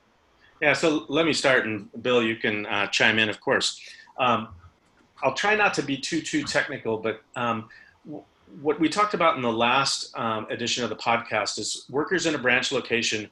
Yeah, 0.61 0.73
so 0.73 1.05
let 1.09 1.25
me 1.25 1.33
start, 1.33 1.65
and 1.65 1.89
Bill, 2.01 2.23
you 2.23 2.37
can 2.37 2.65
uh, 2.67 2.87
chime 2.87 3.19
in, 3.19 3.29
of 3.29 3.39
course. 3.39 3.81
Um, 4.17 4.49
I'll 5.23 5.33
try 5.33 5.55
not 5.55 5.73
to 5.75 5.83
be 5.83 5.97
too 5.97 6.21
too 6.21 6.43
technical, 6.43 6.97
but 6.97 7.21
um, 7.35 7.69
what 8.61 8.79
we 8.79 8.89
talked 8.89 9.13
about 9.13 9.35
in 9.35 9.41
the 9.41 9.51
last 9.51 10.15
um, 10.17 10.47
edition 10.49 10.83
of 10.83 10.89
the 10.89 10.95
podcast 10.95 11.59
is 11.59 11.85
workers 11.89 12.25
in 12.25 12.35
a 12.35 12.37
branch 12.37 12.71
location 12.71 13.29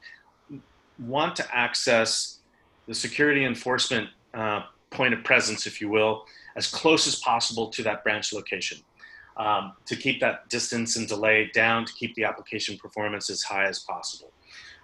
want 0.98 1.34
to 1.36 1.56
access 1.56 2.39
the 2.90 2.94
security 2.96 3.44
enforcement 3.44 4.08
uh, 4.34 4.62
point 4.90 5.14
of 5.14 5.22
presence, 5.22 5.64
if 5.64 5.80
you 5.80 5.88
will, 5.88 6.26
as 6.56 6.66
close 6.66 7.06
as 7.06 7.14
possible 7.14 7.68
to 7.68 7.84
that 7.84 8.02
branch 8.02 8.32
location 8.32 8.78
um, 9.36 9.74
to 9.86 9.94
keep 9.94 10.18
that 10.20 10.48
distance 10.48 10.96
and 10.96 11.06
delay 11.06 11.48
down 11.54 11.84
to 11.84 11.92
keep 11.92 12.12
the 12.16 12.24
application 12.24 12.76
performance 12.76 13.30
as 13.30 13.42
high 13.44 13.64
as 13.64 13.78
possible. 13.78 14.32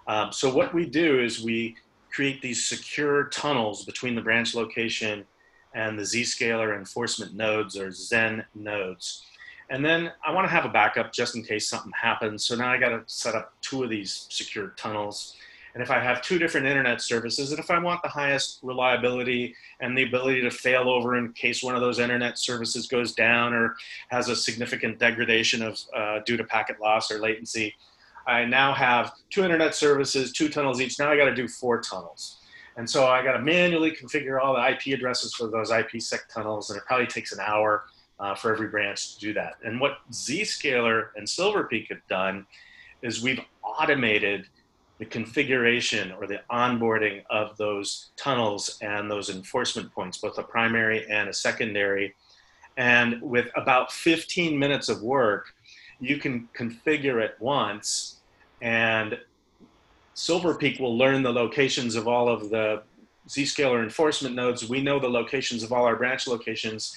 Um, 0.06 0.32
so 0.32 0.54
what 0.54 0.72
we 0.72 0.86
do 0.86 1.20
is 1.20 1.42
we 1.42 1.74
create 2.08 2.40
these 2.40 2.64
secure 2.64 3.24
tunnels 3.24 3.84
between 3.84 4.14
the 4.14 4.22
branch 4.22 4.54
location 4.54 5.24
and 5.74 5.98
the 5.98 6.04
Zscaler 6.04 6.78
enforcement 6.78 7.34
nodes 7.34 7.76
or 7.76 7.90
Zen 7.90 8.44
nodes. 8.54 9.26
And 9.68 9.84
then 9.84 10.12
I 10.24 10.32
want 10.32 10.46
to 10.46 10.52
have 10.52 10.64
a 10.64 10.68
backup 10.68 11.12
just 11.12 11.34
in 11.34 11.42
case 11.42 11.66
something 11.66 11.90
happens. 12.00 12.44
So 12.44 12.54
now 12.54 12.70
I 12.70 12.78
got 12.78 12.90
to 12.90 13.02
set 13.06 13.34
up 13.34 13.54
two 13.62 13.82
of 13.82 13.90
these 13.90 14.28
secure 14.30 14.68
tunnels. 14.76 15.34
And 15.76 15.82
if 15.82 15.90
I 15.90 16.00
have 16.00 16.22
two 16.22 16.38
different 16.38 16.66
internet 16.66 17.02
services, 17.02 17.50
and 17.50 17.60
if 17.60 17.70
I 17.70 17.78
want 17.78 18.02
the 18.02 18.08
highest 18.08 18.60
reliability 18.62 19.54
and 19.80 19.96
the 19.96 20.04
ability 20.04 20.40
to 20.40 20.50
fail 20.50 20.88
over 20.88 21.18
in 21.18 21.34
case 21.34 21.62
one 21.62 21.74
of 21.74 21.82
those 21.82 21.98
internet 21.98 22.38
services 22.38 22.86
goes 22.86 23.12
down 23.12 23.52
or 23.52 23.76
has 24.08 24.30
a 24.30 24.36
significant 24.36 24.98
degradation 24.98 25.60
of 25.60 25.78
uh, 25.94 26.20
due 26.24 26.38
to 26.38 26.44
packet 26.44 26.80
loss 26.80 27.10
or 27.10 27.18
latency, 27.18 27.74
I 28.26 28.46
now 28.46 28.72
have 28.72 29.12
two 29.28 29.44
internet 29.44 29.74
services, 29.74 30.32
two 30.32 30.48
tunnels 30.48 30.80
each. 30.80 30.98
Now 30.98 31.12
I 31.12 31.16
got 31.18 31.26
to 31.26 31.34
do 31.34 31.46
four 31.46 31.82
tunnels. 31.82 32.38
And 32.78 32.88
so 32.88 33.06
I 33.06 33.22
got 33.22 33.32
to 33.32 33.42
manually 33.42 33.90
configure 33.90 34.42
all 34.42 34.54
the 34.54 34.66
IP 34.66 34.98
addresses 34.98 35.34
for 35.34 35.48
those 35.48 35.70
IPsec 35.70 36.20
tunnels, 36.32 36.70
and 36.70 36.78
it 36.78 36.86
probably 36.86 37.06
takes 37.06 37.32
an 37.32 37.40
hour 37.40 37.84
uh, 38.18 38.34
for 38.34 38.50
every 38.50 38.68
branch 38.68 39.16
to 39.16 39.20
do 39.20 39.34
that. 39.34 39.56
And 39.62 39.78
what 39.78 39.98
Zscaler 40.10 41.08
and 41.16 41.28
Silver 41.28 41.64
Peak 41.64 41.88
have 41.90 42.06
done 42.08 42.46
is 43.02 43.22
we've 43.22 43.40
automated 43.62 44.46
the 44.98 45.04
configuration 45.04 46.12
or 46.12 46.26
the 46.26 46.40
onboarding 46.50 47.22
of 47.30 47.56
those 47.56 48.10
tunnels 48.16 48.78
and 48.80 49.10
those 49.10 49.30
enforcement 49.30 49.92
points, 49.92 50.18
both 50.18 50.38
a 50.38 50.42
primary 50.42 51.06
and 51.10 51.28
a 51.28 51.32
secondary. 51.32 52.14
And 52.76 53.20
with 53.22 53.50
about 53.56 53.92
15 53.92 54.58
minutes 54.58 54.88
of 54.88 55.02
work, 55.02 55.54
you 56.00 56.18
can 56.18 56.48
configure 56.54 57.22
it 57.22 57.36
once 57.40 58.16
and 58.62 59.18
Silver 60.14 60.54
Peak 60.54 60.80
will 60.80 60.96
learn 60.96 61.22
the 61.22 61.32
locations 61.32 61.94
of 61.94 62.08
all 62.08 62.28
of 62.28 62.48
the 62.48 62.82
Zscaler 63.28 63.82
enforcement 63.82 64.34
nodes. 64.34 64.68
We 64.68 64.80
know 64.80 64.98
the 64.98 65.10
locations 65.10 65.62
of 65.62 65.72
all 65.72 65.84
our 65.84 65.96
branch 65.96 66.26
locations. 66.26 66.96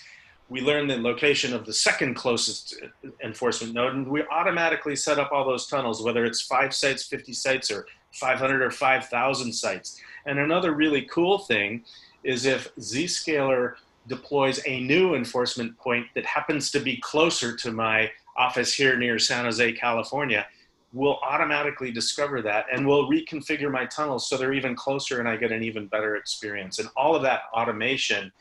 We 0.49 0.61
learn 0.61 0.87
the 0.87 0.97
location 0.97 1.53
of 1.53 1.65
the 1.65 1.73
second 1.73 2.15
closest 2.15 2.81
enforcement 3.23 3.73
node, 3.73 3.93
and 3.93 4.07
we 4.07 4.23
automatically 4.31 4.95
set 4.95 5.19
up 5.19 5.31
all 5.31 5.45
those 5.45 5.67
tunnels, 5.67 6.01
whether 6.01 6.25
it's 6.25 6.41
five 6.41 6.73
sites, 6.73 7.03
50 7.03 7.33
sites, 7.33 7.69
or 7.71 7.85
500 8.13 8.61
or 8.61 8.71
5,000 8.71 9.53
sites. 9.53 10.01
And 10.25 10.39
another 10.39 10.73
really 10.73 11.03
cool 11.03 11.37
thing 11.37 11.83
is 12.23 12.45
if 12.45 12.73
Zscaler 12.75 13.75
deploys 14.07 14.59
a 14.65 14.81
new 14.81 15.13
enforcement 15.15 15.77
point 15.77 16.07
that 16.15 16.25
happens 16.25 16.71
to 16.71 16.79
be 16.79 16.97
closer 16.97 17.55
to 17.55 17.71
my 17.71 18.11
office 18.35 18.73
here 18.73 18.97
near 18.97 19.19
San 19.19 19.45
Jose, 19.45 19.71
California, 19.73 20.47
we'll 20.93 21.19
automatically 21.21 21.91
discover 21.91 22.41
that 22.41 22.65
and 22.73 22.87
we'll 22.87 23.07
reconfigure 23.07 23.71
my 23.71 23.85
tunnels 23.85 24.27
so 24.27 24.37
they're 24.37 24.53
even 24.53 24.75
closer 24.75 25.19
and 25.19 25.29
I 25.29 25.35
get 25.35 25.51
an 25.51 25.61
even 25.61 25.85
better 25.85 26.15
experience. 26.15 26.79
And 26.79 26.89
all 26.97 27.15
of 27.15 27.21
that 27.21 27.41
automation, 27.53 28.31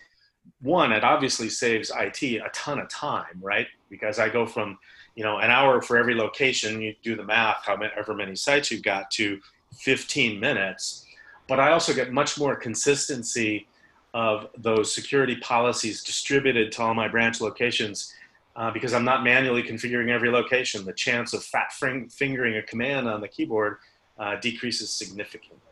one, 0.60 0.92
it 0.92 1.04
obviously 1.04 1.48
saves 1.48 1.90
IT 1.94 2.22
a 2.22 2.48
ton 2.52 2.78
of 2.78 2.88
time, 2.88 3.38
right? 3.40 3.66
Because 3.90 4.18
I 4.18 4.28
go 4.28 4.46
from, 4.46 4.78
you 5.14 5.24
know, 5.24 5.38
an 5.38 5.50
hour 5.50 5.80
for 5.80 5.96
every 5.96 6.14
location, 6.14 6.80
you 6.80 6.94
do 7.02 7.16
the 7.16 7.24
math, 7.24 7.64
however 7.64 8.14
many 8.14 8.36
sites 8.36 8.70
you've 8.70 8.82
got 8.82 9.10
to 9.12 9.40
15 9.74 10.38
minutes. 10.40 11.06
But 11.46 11.60
I 11.60 11.72
also 11.72 11.94
get 11.94 12.12
much 12.12 12.38
more 12.38 12.56
consistency 12.56 13.66
of 14.14 14.48
those 14.56 14.94
security 14.94 15.36
policies 15.36 16.02
distributed 16.02 16.72
to 16.72 16.82
all 16.82 16.94
my 16.94 17.08
branch 17.08 17.40
locations 17.40 18.14
uh, 18.56 18.70
because 18.70 18.92
I'm 18.92 19.04
not 19.04 19.22
manually 19.22 19.62
configuring 19.62 20.10
every 20.10 20.30
location. 20.30 20.84
The 20.84 20.92
chance 20.92 21.32
of 21.32 21.44
fat 21.44 21.72
fingering 21.72 22.56
a 22.56 22.62
command 22.62 23.08
on 23.08 23.20
the 23.20 23.28
keyboard 23.28 23.78
uh, 24.18 24.36
decreases 24.36 24.90
significantly. 24.90 25.67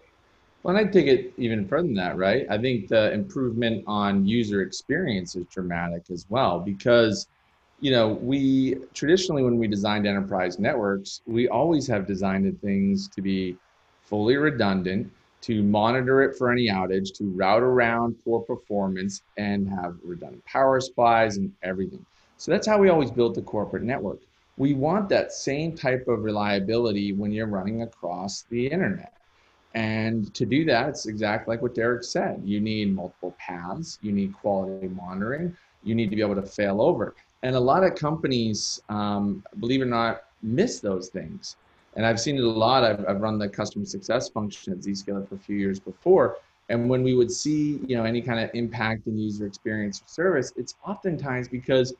Well, 0.66 0.76
and 0.76 0.88
I 0.88 0.90
take 0.90 1.06
it 1.06 1.32
even 1.38 1.64
further 1.68 1.86
than 1.86 1.94
that, 1.94 2.16
right? 2.16 2.44
I 2.50 2.58
think 2.58 2.88
the 2.88 3.12
improvement 3.12 3.84
on 3.86 4.26
user 4.26 4.62
experience 4.62 5.36
is 5.36 5.46
dramatic 5.46 6.10
as 6.10 6.26
well 6.28 6.58
because, 6.58 7.28
you 7.80 7.92
know, 7.92 8.14
we 8.14 8.74
traditionally, 8.92 9.44
when 9.44 9.58
we 9.58 9.68
designed 9.68 10.08
enterprise 10.08 10.58
networks, 10.58 11.20
we 11.24 11.46
always 11.46 11.86
have 11.86 12.04
designed 12.04 12.60
things 12.62 13.06
to 13.14 13.22
be 13.22 13.54
fully 14.06 14.34
redundant, 14.38 15.08
to 15.42 15.62
monitor 15.62 16.24
it 16.24 16.36
for 16.36 16.50
any 16.50 16.66
outage, 16.66 17.14
to 17.18 17.30
route 17.36 17.62
around 17.62 18.16
poor 18.24 18.40
performance, 18.40 19.22
and 19.36 19.68
have 19.68 19.94
redundant 20.02 20.44
power 20.46 20.80
supplies 20.80 21.36
and 21.36 21.52
everything. 21.62 22.04
So 22.38 22.50
that's 22.50 22.66
how 22.66 22.78
we 22.78 22.88
always 22.88 23.12
built 23.12 23.36
the 23.36 23.42
corporate 23.42 23.84
network. 23.84 24.18
We 24.56 24.74
want 24.74 25.10
that 25.10 25.30
same 25.30 25.76
type 25.76 26.08
of 26.08 26.24
reliability 26.24 27.12
when 27.12 27.30
you're 27.30 27.46
running 27.46 27.82
across 27.82 28.42
the 28.50 28.66
internet. 28.66 29.12
And 29.76 30.32
to 30.32 30.46
do 30.46 30.64
that, 30.64 30.88
it's 30.88 31.04
exactly 31.04 31.52
like 31.52 31.60
what 31.60 31.74
Derek 31.74 32.02
said. 32.02 32.40
You 32.42 32.60
need 32.60 32.94
multiple 32.94 33.36
paths, 33.38 33.98
you 34.00 34.10
need 34.10 34.32
quality 34.32 34.88
monitoring, 34.88 35.54
you 35.84 35.94
need 35.94 36.08
to 36.08 36.16
be 36.16 36.22
able 36.22 36.34
to 36.34 36.42
fail 36.42 36.80
over. 36.80 37.14
And 37.42 37.54
a 37.54 37.60
lot 37.60 37.84
of 37.84 37.94
companies, 37.94 38.80
um, 38.88 39.44
believe 39.60 39.82
it 39.82 39.84
or 39.84 39.88
not, 39.88 40.22
miss 40.42 40.80
those 40.80 41.10
things. 41.10 41.56
And 41.94 42.06
I've 42.06 42.18
seen 42.18 42.36
it 42.36 42.42
a 42.42 42.48
lot. 42.48 42.84
I've, 42.84 43.04
I've 43.06 43.20
run 43.20 43.38
the 43.38 43.50
customer 43.50 43.84
success 43.84 44.30
function 44.30 44.72
at 44.72 44.78
Zscaler 44.80 45.28
for 45.28 45.34
a 45.34 45.38
few 45.38 45.56
years 45.56 45.78
before. 45.78 46.38
And 46.70 46.88
when 46.88 47.02
we 47.02 47.14
would 47.14 47.30
see, 47.30 47.78
you 47.86 47.98
know, 47.98 48.04
any 48.04 48.22
kind 48.22 48.40
of 48.40 48.50
impact 48.54 49.06
in 49.06 49.18
user 49.18 49.46
experience 49.46 50.00
or 50.00 50.08
service, 50.08 50.54
it's 50.56 50.74
oftentimes 50.86 51.48
because 51.48 51.94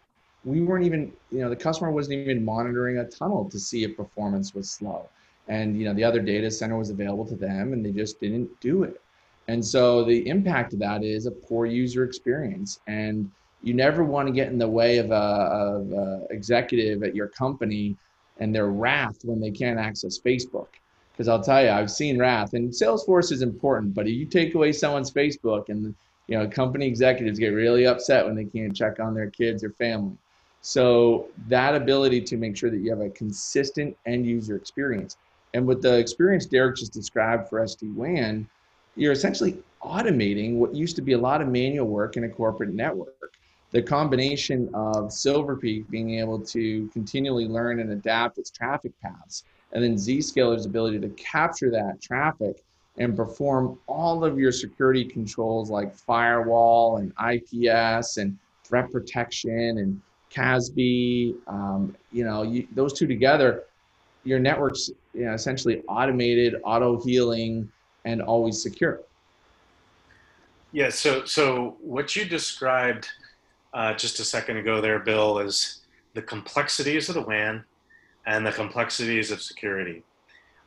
we 0.45 0.63
weren't 0.63 0.87
even, 0.87 1.13
you 1.31 1.41
know, 1.41 1.51
the 1.51 1.57
customer 1.57 1.91
wasn't 1.91 2.19
even 2.19 2.43
monitoring 2.43 2.99
a 2.99 3.05
tunnel 3.05 3.51
to 3.51 3.59
see 3.59 3.85
if 3.85 3.97
performance 3.97 4.55
was 4.55 4.71
slow. 4.71 5.09
And, 5.49 5.79
you 5.79 5.85
know, 5.85 5.95
the 5.95 6.05
other 6.05 6.21
data 6.21 6.51
center 6.51 6.77
was 6.77 6.91
available 6.91 7.25
to 7.27 7.37
them 7.37 7.73
and 7.73 7.85
they 7.85 7.93
just 7.93 8.21
didn't 8.21 8.49
do 8.61 8.83
it. 8.83 9.01
And 9.49 9.65
so 9.65 10.05
the 10.05 10.29
impact 10.29 10.73
of 10.73 10.81
that 10.81 11.05
is 11.05 11.27
a 11.27 11.31
poor 11.31 11.67
user 11.67 12.05
experience. 12.05 12.81
And 12.89 13.31
you 13.63 13.75
never 13.75 14.05
want 14.05 14.27
to 14.27 14.33
get 14.33 14.49
in 14.49 14.59
the 14.59 14.69
way 14.69 14.99
of 14.99 15.11
a, 15.11 15.15
of 15.15 15.93
a 15.93 16.27
executive 16.31 17.03
at 17.03 17.15
your 17.15 17.29
company 17.29 17.97
and 18.39 18.55
their 18.55 18.67
wrath 18.67 19.19
when 19.23 19.41
they 19.41 19.51
can't 19.51 19.79
access 19.79 20.19
Facebook. 20.19 20.69
Because 21.13 21.29
I'll 21.29 21.43
tell 21.43 21.63
you, 21.63 21.71
I've 21.71 21.91
seen 21.91 22.19
wrath, 22.19 22.53
and 22.53 22.71
Salesforce 22.71 23.33
is 23.33 23.41
important, 23.41 23.95
but 23.95 24.07
if 24.07 24.13
you 24.13 24.27
take 24.27 24.55
away 24.55 24.71
someone's 24.71 25.11
Facebook 25.11 25.71
and 25.71 25.95
you 26.27 26.37
know, 26.37 26.49
company 26.49 26.87
executives 26.87 27.39
get 27.39 27.49
really 27.49 27.87
upset 27.87 28.27
when 28.27 28.35
they 28.35 28.45
can't 28.45 28.75
check 28.75 28.99
on 29.01 29.15
their 29.15 29.31
kids 29.31 29.63
or 29.63 29.71
family. 29.71 30.17
So 30.61 31.29
that 31.49 31.75
ability 31.75 32.23
to 32.23 32.37
make 32.37 32.57
sure 32.57 32.71
that 32.71 32.79
you 32.79 32.91
have 32.91 33.01
a 33.01 33.11
consistent 33.11 33.97
end 34.07 34.27
user 34.27 34.57
experience. 34.57 35.17
And 35.57 35.67
with 35.67 35.81
the 35.81 35.97
experience 35.97 36.45
Derek 36.45 36.77
just 36.77 36.93
described 36.93 37.49
for 37.49 37.63
SD-WAN, 37.63 38.47
you're 38.95 39.13
essentially 39.13 39.57
automating 39.83 40.57
what 40.57 40.75
used 40.75 40.97
to 40.97 41.03
be 41.03 41.15
a 41.15 41.19
lot 41.19 41.41
of 41.41 41.49
manual 41.49 41.87
work 41.87 42.19
in 42.19 42.25
a 42.25 42.29
corporate 42.29 42.75
network. 42.75 43.33
The 43.71 43.81
combination 43.81 44.69
of 44.75 45.11
Silver 45.11 45.57
Peak 45.57 45.89
being 45.89 46.19
able 46.19 46.41
to 46.41 46.89
continually 46.89 47.47
learn 47.47 47.81
and 47.81 47.93
adapt 47.93 48.37
its 48.37 48.51
traffic 48.51 48.93
paths, 49.01 49.45
and 49.73 49.83
then 49.83 49.95
Zscaler's 49.95 50.67
ability 50.67 51.01
to 51.01 51.09
capture 51.11 51.71
that 51.71 52.03
traffic 52.03 52.63
and 52.99 53.17
perform 53.17 53.79
all 53.87 54.27
of 54.27 54.39
your 54.39 54.53
security 54.53 55.07
controls 55.07 55.71
like 55.71 55.97
firewall 55.97 56.99
and 56.99 57.15
IPS 57.19 58.19
and 58.19 58.37
threat 58.63 58.93
protection 58.93 59.79
and 59.79 60.03
CASB, 60.31 61.35
um, 61.47 61.97
you 62.13 62.25
know, 62.25 62.43
you, 62.43 62.69
those 62.75 62.93
two 62.93 63.07
together, 63.07 63.65
your 64.27 64.39
network's 64.39 64.91
you 65.15 65.25
know, 65.25 65.33
essentially 65.33 65.83
automated, 65.89 66.57
auto 66.65 67.01
healing, 67.01 67.71
and 68.05 68.21
always 68.21 68.61
secure. 68.61 69.01
Yeah. 70.73 70.91
So, 70.91 71.25
so 71.25 71.77
what 71.81 72.17
you 72.17 72.25
described 72.25 73.09
uh, 73.73 73.95
just 73.95 74.21
a 74.21 74.25
second 74.25 74.57
ago 74.57 74.81
there, 74.81 74.99
Bill, 74.99 75.39
is 75.39 75.83
the 76.15 76.23
complexities 76.23 77.09
of 77.09 77.15
the 77.15 77.23
WAN 77.23 77.65
and 78.27 78.45
the 78.45 78.53
complexities 78.53 79.31
of 79.31 79.41
security, 79.41 80.03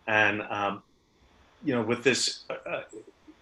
and 0.07 0.41
um, 0.43 0.81
you 1.63 1.75
know, 1.75 1.81
with 1.81 2.03
this 2.03 2.45
uh, 2.49 2.69
uh 2.69 2.81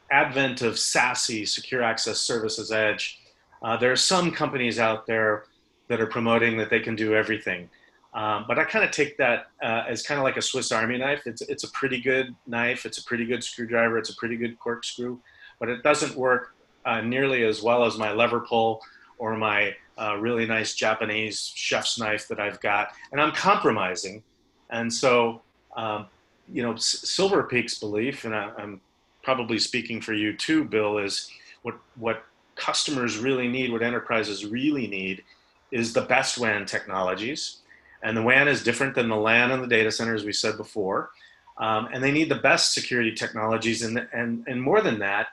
advent 0.09 0.61
of 0.61 0.75
SASE, 0.75 1.47
Secure 1.47 1.83
Access 1.83 2.19
Services 2.21 2.71
Edge, 2.71 3.19
uh, 3.61 3.75
there 3.75 3.91
are 3.91 3.97
some 3.97 4.31
companies 4.31 4.79
out 4.79 5.05
there 5.05 5.43
that 5.89 5.99
are 5.99 6.07
promoting 6.07 6.57
that 6.57 6.69
they 6.69 6.79
can 6.79 6.95
do 6.95 7.13
everything. 7.13 7.69
Um, 8.17 8.45
but 8.47 8.57
I 8.57 8.63
kind 8.63 8.83
of 8.83 8.89
take 8.89 9.15
that 9.17 9.51
uh, 9.61 9.83
as 9.87 10.01
kind 10.01 10.19
of 10.19 10.23
like 10.23 10.37
a 10.37 10.41
Swiss 10.41 10.71
Army 10.71 10.97
knife. 10.97 11.27
It's, 11.27 11.43
it's 11.43 11.63
a 11.63 11.69
pretty 11.69 12.01
good 12.01 12.35
knife. 12.47 12.83
It's 12.83 12.97
a 12.97 13.03
pretty 13.03 13.25
good 13.25 13.43
screwdriver. 13.43 13.99
It's 13.99 14.09
a 14.09 14.15
pretty 14.15 14.37
good 14.37 14.57
corkscrew, 14.57 15.19
but 15.59 15.69
it 15.69 15.83
doesn't 15.83 16.15
work 16.15 16.55
uh, 16.83 17.01
nearly 17.01 17.43
as 17.43 17.61
well 17.61 17.85
as 17.85 17.95
my 17.99 18.11
lever 18.11 18.39
pull 18.39 18.81
or 19.19 19.37
my 19.37 19.75
uh, 19.99 20.17
really 20.17 20.47
nice 20.47 20.73
Japanese 20.73 21.51
chef's 21.53 21.99
knife 21.99 22.27
that 22.29 22.39
I've 22.39 22.59
got. 22.59 22.89
And 23.11 23.21
I'm 23.21 23.33
compromising. 23.33 24.23
And 24.71 24.91
so, 24.91 25.43
um, 25.75 26.07
you 26.51 26.63
know, 26.63 26.73
S- 26.73 27.07
Silver 27.07 27.43
Peak's 27.43 27.77
belief, 27.77 28.25
and 28.25 28.33
I, 28.33 28.51
am 28.57 28.81
probably 29.21 29.59
speaking 29.59 30.01
for 30.01 30.13
you 30.13 30.35
too, 30.35 30.63
Bill, 30.63 30.97
is 30.97 31.29
what 31.61 31.75
what 31.99 32.25
customers 32.55 33.19
really 33.19 33.47
need, 33.47 33.71
what 33.71 33.83
enterprises 33.83 34.43
really 34.43 34.87
need, 34.87 35.23
is 35.71 35.93
the 35.93 36.01
best 36.01 36.39
WAN 36.39 36.65
technologies. 36.65 37.57
And 38.03 38.15
the 38.15 38.21
WAN 38.21 38.47
is 38.47 38.63
different 38.63 38.95
than 38.95 39.09
the 39.09 39.15
LAN 39.15 39.51
and 39.51 39.63
the 39.63 39.67
data 39.67 39.91
center, 39.91 40.13
as 40.13 40.23
we 40.23 40.33
said 40.33 40.57
before. 40.57 41.09
Um, 41.57 41.89
and 41.91 42.03
they 42.03 42.11
need 42.11 42.29
the 42.29 42.35
best 42.35 42.73
security 42.73 43.13
technologies, 43.13 43.81
and 43.81 44.07
and 44.13 44.43
and 44.47 44.61
more 44.61 44.81
than 44.81 44.99
that, 44.99 45.29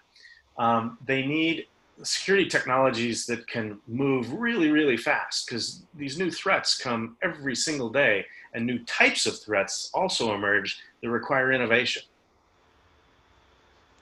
um, 0.56 0.96
they 1.04 1.26
need 1.26 1.66
security 2.02 2.48
technologies 2.48 3.26
that 3.26 3.46
can 3.46 3.78
move 3.86 4.32
really, 4.32 4.70
really 4.70 4.96
fast 4.96 5.46
because 5.46 5.82
these 5.94 6.18
new 6.18 6.30
threats 6.30 6.76
come 6.76 7.16
every 7.22 7.54
single 7.54 7.90
day, 7.90 8.24
and 8.54 8.64
new 8.66 8.78
types 8.84 9.26
of 9.26 9.38
threats 9.38 9.90
also 9.92 10.34
emerge 10.34 10.80
that 11.02 11.10
require 11.10 11.52
innovation. 11.52 12.02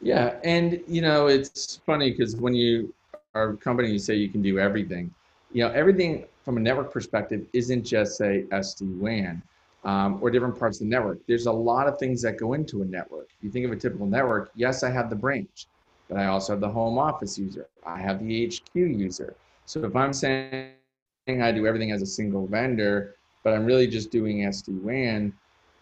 Yeah, 0.00 0.34
and 0.44 0.80
you 0.86 1.02
know 1.02 1.26
it's 1.26 1.80
funny 1.86 2.12
because 2.12 2.36
when 2.36 2.54
you 2.54 2.94
are 3.34 3.50
a 3.50 3.56
company, 3.56 3.90
you 3.90 3.98
say 3.98 4.14
you 4.14 4.28
can 4.28 4.42
do 4.42 4.58
everything. 4.58 5.12
You 5.52 5.64
know, 5.64 5.72
everything 5.72 6.24
from 6.42 6.56
a 6.56 6.60
network 6.60 6.92
perspective 6.92 7.46
isn't 7.52 7.84
just 7.84 8.16
say 8.16 8.44
SD 8.50 8.98
WAN 8.98 9.42
um, 9.84 10.18
or 10.20 10.30
different 10.30 10.58
parts 10.58 10.80
of 10.80 10.86
the 10.86 10.90
network. 10.90 11.18
There's 11.26 11.46
a 11.46 11.52
lot 11.52 11.86
of 11.86 11.98
things 11.98 12.22
that 12.22 12.38
go 12.38 12.54
into 12.54 12.82
a 12.82 12.84
network. 12.84 13.28
You 13.40 13.50
think 13.50 13.64
of 13.64 13.72
a 13.72 13.76
typical 13.76 14.06
network. 14.06 14.50
Yes, 14.54 14.82
I 14.82 14.90
have 14.90 15.10
the 15.10 15.16
branch, 15.16 15.66
but 16.08 16.18
I 16.18 16.26
also 16.26 16.52
have 16.52 16.60
the 16.60 16.68
home 16.68 16.98
office 16.98 17.38
user. 17.38 17.68
I 17.86 18.00
have 18.00 18.24
the 18.24 18.46
HQ 18.46 18.74
user. 18.74 19.34
So 19.66 19.84
if 19.84 19.94
I'm 19.96 20.12
saying 20.12 20.74
I 21.28 21.52
do 21.52 21.66
everything 21.66 21.92
as 21.92 22.02
a 22.02 22.06
single 22.06 22.46
vendor, 22.46 23.14
but 23.44 23.54
I'm 23.54 23.64
really 23.64 23.86
just 23.86 24.10
doing 24.10 24.38
SD 24.38 24.80
WAN, 24.82 25.32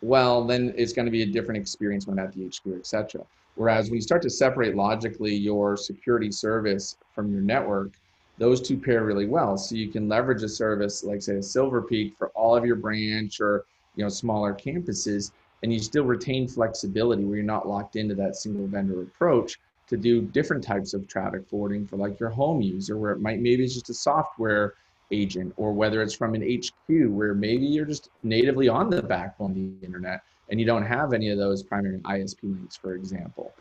well, 0.02 0.44
then 0.44 0.72
it's 0.76 0.92
going 0.92 1.06
to 1.06 1.12
be 1.12 1.22
a 1.22 1.26
different 1.26 1.60
experience 1.60 2.06
when 2.06 2.18
I'm 2.18 2.26
at 2.26 2.32
the 2.32 2.46
HQ, 2.46 2.78
etc. 2.78 3.22
Whereas 3.56 3.90
when 3.90 3.96
you 3.96 4.02
start 4.02 4.22
to 4.22 4.30
separate 4.30 4.74
logically 4.76 5.34
your 5.34 5.76
security 5.76 6.30
service 6.32 6.96
from 7.14 7.30
your 7.30 7.42
network, 7.42 7.92
those 8.40 8.60
two 8.62 8.78
pair 8.78 9.04
really 9.04 9.26
well. 9.26 9.56
So 9.58 9.76
you 9.76 9.88
can 9.88 10.08
leverage 10.08 10.42
a 10.42 10.48
service 10.48 11.04
like 11.04 11.22
say 11.22 11.36
a 11.36 11.42
Silver 11.42 11.82
Peak 11.82 12.14
for 12.18 12.28
all 12.30 12.56
of 12.56 12.64
your 12.64 12.74
branch 12.74 13.40
or 13.40 13.66
you 13.94 14.02
know 14.02 14.08
smaller 14.08 14.54
campuses, 14.54 15.30
and 15.62 15.72
you 15.72 15.78
still 15.78 16.04
retain 16.04 16.48
flexibility 16.48 17.22
where 17.22 17.36
you're 17.36 17.44
not 17.44 17.68
locked 17.68 17.96
into 17.96 18.14
that 18.16 18.34
single 18.34 18.66
vendor 18.66 19.02
approach 19.02 19.60
to 19.88 19.96
do 19.96 20.22
different 20.22 20.64
types 20.64 20.94
of 20.94 21.06
traffic 21.06 21.46
forwarding 21.48 21.86
for 21.86 21.96
like 21.96 22.18
your 22.18 22.30
home 22.30 22.62
user, 22.62 22.96
where 22.96 23.12
it 23.12 23.20
might 23.20 23.40
maybe 23.40 23.62
it's 23.62 23.74
just 23.74 23.90
a 23.90 23.94
software 23.94 24.74
agent, 25.12 25.52
or 25.58 25.72
whether 25.72 26.00
it's 26.00 26.14
from 26.14 26.34
an 26.34 26.42
HQ 26.42 27.10
where 27.10 27.34
maybe 27.34 27.66
you're 27.66 27.84
just 27.84 28.08
natively 28.22 28.68
on 28.68 28.88
the 28.88 29.02
backbone 29.02 29.50
of 29.50 29.56
the 29.56 29.86
internet 29.86 30.22
and 30.48 30.58
you 30.58 30.66
don't 30.66 30.84
have 30.84 31.12
any 31.12 31.28
of 31.28 31.38
those 31.38 31.62
primary 31.62 31.98
ISP 31.98 32.42
links, 32.42 32.76
for 32.76 32.94
example. 32.94 33.52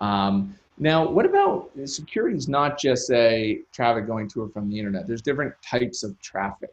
Um, 0.00 0.54
now, 0.80 1.08
what 1.08 1.26
about 1.26 1.70
security 1.86 2.36
is 2.36 2.48
not 2.48 2.78
just 2.78 3.06
say 3.06 3.62
traffic 3.72 4.06
going 4.06 4.28
to 4.28 4.42
or 4.42 4.48
from 4.48 4.70
the 4.70 4.78
internet. 4.78 5.06
There's 5.06 5.22
different 5.22 5.54
types 5.62 6.04
of 6.04 6.18
traffic, 6.20 6.70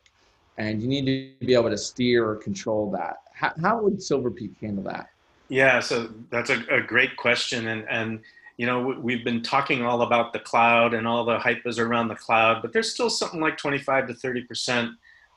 and 0.57 0.81
you 0.81 0.87
need 0.87 1.05
to 1.39 1.45
be 1.45 1.55
able 1.55 1.71
to 1.71 1.77
steer 1.77 2.29
or 2.29 2.35
control 2.35 2.91
that. 2.91 3.17
How, 3.33 3.51
how 3.61 3.81
would 3.81 4.01
Silver 4.01 4.29
Peak 4.29 4.51
handle 4.61 4.83
that? 4.83 5.09
Yeah, 5.49 5.79
so 5.79 6.09
that's 6.29 6.49
a, 6.49 6.63
a 6.69 6.81
great 6.81 7.17
question, 7.17 7.67
and 7.67 7.85
and 7.89 8.19
you 8.57 8.65
know 8.65 8.81
we've 8.81 9.23
been 9.23 9.41
talking 9.41 9.83
all 9.83 10.03
about 10.03 10.33
the 10.33 10.39
cloud 10.39 10.93
and 10.93 11.07
all 11.07 11.25
the 11.25 11.39
hype 11.39 11.65
is 11.65 11.79
around 11.79 12.07
the 12.07 12.15
cloud, 12.15 12.61
but 12.61 12.73
there's 12.73 12.93
still 12.93 13.09
something 13.09 13.39
like 13.39 13.57
25 13.57 14.07
to 14.07 14.13
30 14.13 14.43
percent 14.43 14.91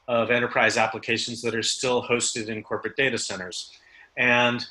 of 0.09 0.31
enterprise 0.31 0.77
applications 0.77 1.43
that 1.43 1.55
are 1.55 1.63
still 1.63 2.03
hosted 2.03 2.49
in 2.49 2.63
corporate 2.63 2.97
data 2.97 3.19
centers, 3.19 3.73
and 4.17 4.67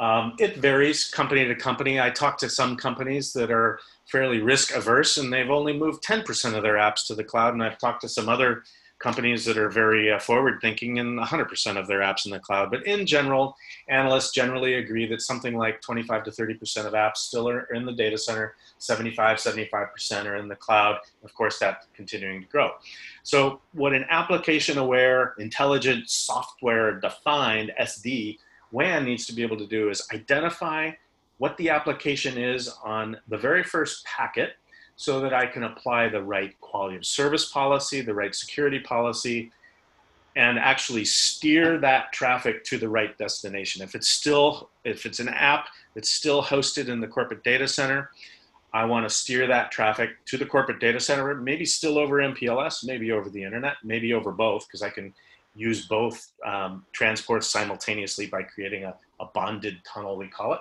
um, 0.00 0.34
it 0.38 0.56
varies 0.56 1.08
company 1.08 1.46
to 1.46 1.54
company. 1.54 2.00
I 2.00 2.10
talk 2.10 2.38
to 2.38 2.48
some 2.48 2.76
companies 2.76 3.32
that 3.34 3.50
are 3.50 3.78
fairly 4.06 4.40
risk 4.40 4.74
averse 4.74 5.16
and 5.16 5.32
they've 5.32 5.50
only 5.50 5.72
moved 5.72 6.04
10% 6.04 6.54
of 6.54 6.62
their 6.62 6.74
apps 6.74 7.06
to 7.06 7.14
the 7.14 7.24
cloud. 7.24 7.54
And 7.54 7.62
I've 7.62 7.78
talked 7.78 8.02
to 8.02 8.08
some 8.08 8.28
other 8.28 8.64
companies 8.98 9.44
that 9.44 9.58
are 9.58 9.68
very 9.68 10.10
uh, 10.10 10.18
forward 10.18 10.58
thinking 10.62 10.98
and 10.98 11.18
100% 11.18 11.76
of 11.76 11.86
their 11.86 12.00
apps 12.00 12.24
in 12.24 12.32
the 12.32 12.38
cloud. 12.38 12.70
But 12.70 12.86
in 12.86 13.06
general, 13.06 13.54
analysts 13.88 14.32
generally 14.32 14.74
agree 14.74 15.06
that 15.06 15.20
something 15.20 15.56
like 15.56 15.80
25 15.82 16.24
to 16.24 16.30
30% 16.30 16.86
of 16.86 16.92
apps 16.94 17.18
still 17.18 17.48
are 17.48 17.64
in 17.74 17.84
the 17.84 17.92
data 17.92 18.16
center, 18.16 18.54
75, 18.78 19.38
75% 19.38 20.24
are 20.24 20.36
in 20.36 20.48
the 20.48 20.56
cloud. 20.56 20.98
Of 21.22 21.34
course, 21.34 21.58
that's 21.58 21.86
continuing 21.94 22.42
to 22.42 22.48
grow. 22.48 22.70
So, 23.24 23.60
what 23.72 23.92
an 23.92 24.06
application 24.10 24.78
aware, 24.78 25.34
intelligent, 25.38 26.08
software 26.08 26.98
defined 27.00 27.72
SD 27.80 28.38
WAN 28.74 29.04
needs 29.04 29.24
to 29.26 29.32
be 29.32 29.42
able 29.42 29.56
to 29.56 29.66
do 29.66 29.88
is 29.88 30.06
identify 30.12 30.90
what 31.38 31.56
the 31.56 31.70
application 31.70 32.36
is 32.36 32.68
on 32.82 33.16
the 33.28 33.38
very 33.38 33.62
first 33.62 34.04
packet 34.04 34.56
so 34.96 35.20
that 35.20 35.32
I 35.32 35.46
can 35.46 35.62
apply 35.62 36.08
the 36.08 36.22
right 36.22 36.60
quality 36.60 36.96
of 36.96 37.06
service 37.06 37.50
policy, 37.50 38.00
the 38.00 38.14
right 38.14 38.34
security 38.34 38.80
policy, 38.80 39.52
and 40.34 40.58
actually 40.58 41.04
steer 41.04 41.78
that 41.78 42.12
traffic 42.12 42.64
to 42.64 42.76
the 42.76 42.88
right 42.88 43.16
destination. 43.16 43.80
If 43.80 43.94
it's 43.94 44.08
still, 44.08 44.70
if 44.84 45.06
it's 45.06 45.20
an 45.20 45.28
app 45.28 45.68
that's 45.94 46.10
still 46.10 46.42
hosted 46.42 46.88
in 46.88 47.00
the 47.00 47.06
corporate 47.06 47.44
data 47.44 47.68
center, 47.68 48.10
I 48.72 48.84
want 48.86 49.08
to 49.08 49.14
steer 49.14 49.46
that 49.46 49.70
traffic 49.70 50.10
to 50.26 50.36
the 50.36 50.46
corporate 50.46 50.80
data 50.80 50.98
center, 50.98 51.32
maybe 51.36 51.64
still 51.64 51.96
over 51.96 52.16
MPLS, 52.16 52.84
maybe 52.84 53.12
over 53.12 53.30
the 53.30 53.44
internet, 53.44 53.76
maybe 53.84 54.12
over 54.12 54.32
both, 54.32 54.66
because 54.66 54.82
I 54.82 54.90
can 54.90 55.14
use 55.54 55.86
both 55.86 56.32
um, 56.44 56.84
transports 56.92 57.48
simultaneously 57.48 58.26
by 58.26 58.42
creating 58.42 58.84
a, 58.84 58.94
a, 59.20 59.26
bonded 59.26 59.78
tunnel, 59.84 60.16
we 60.16 60.28
call 60.28 60.54
it. 60.54 60.60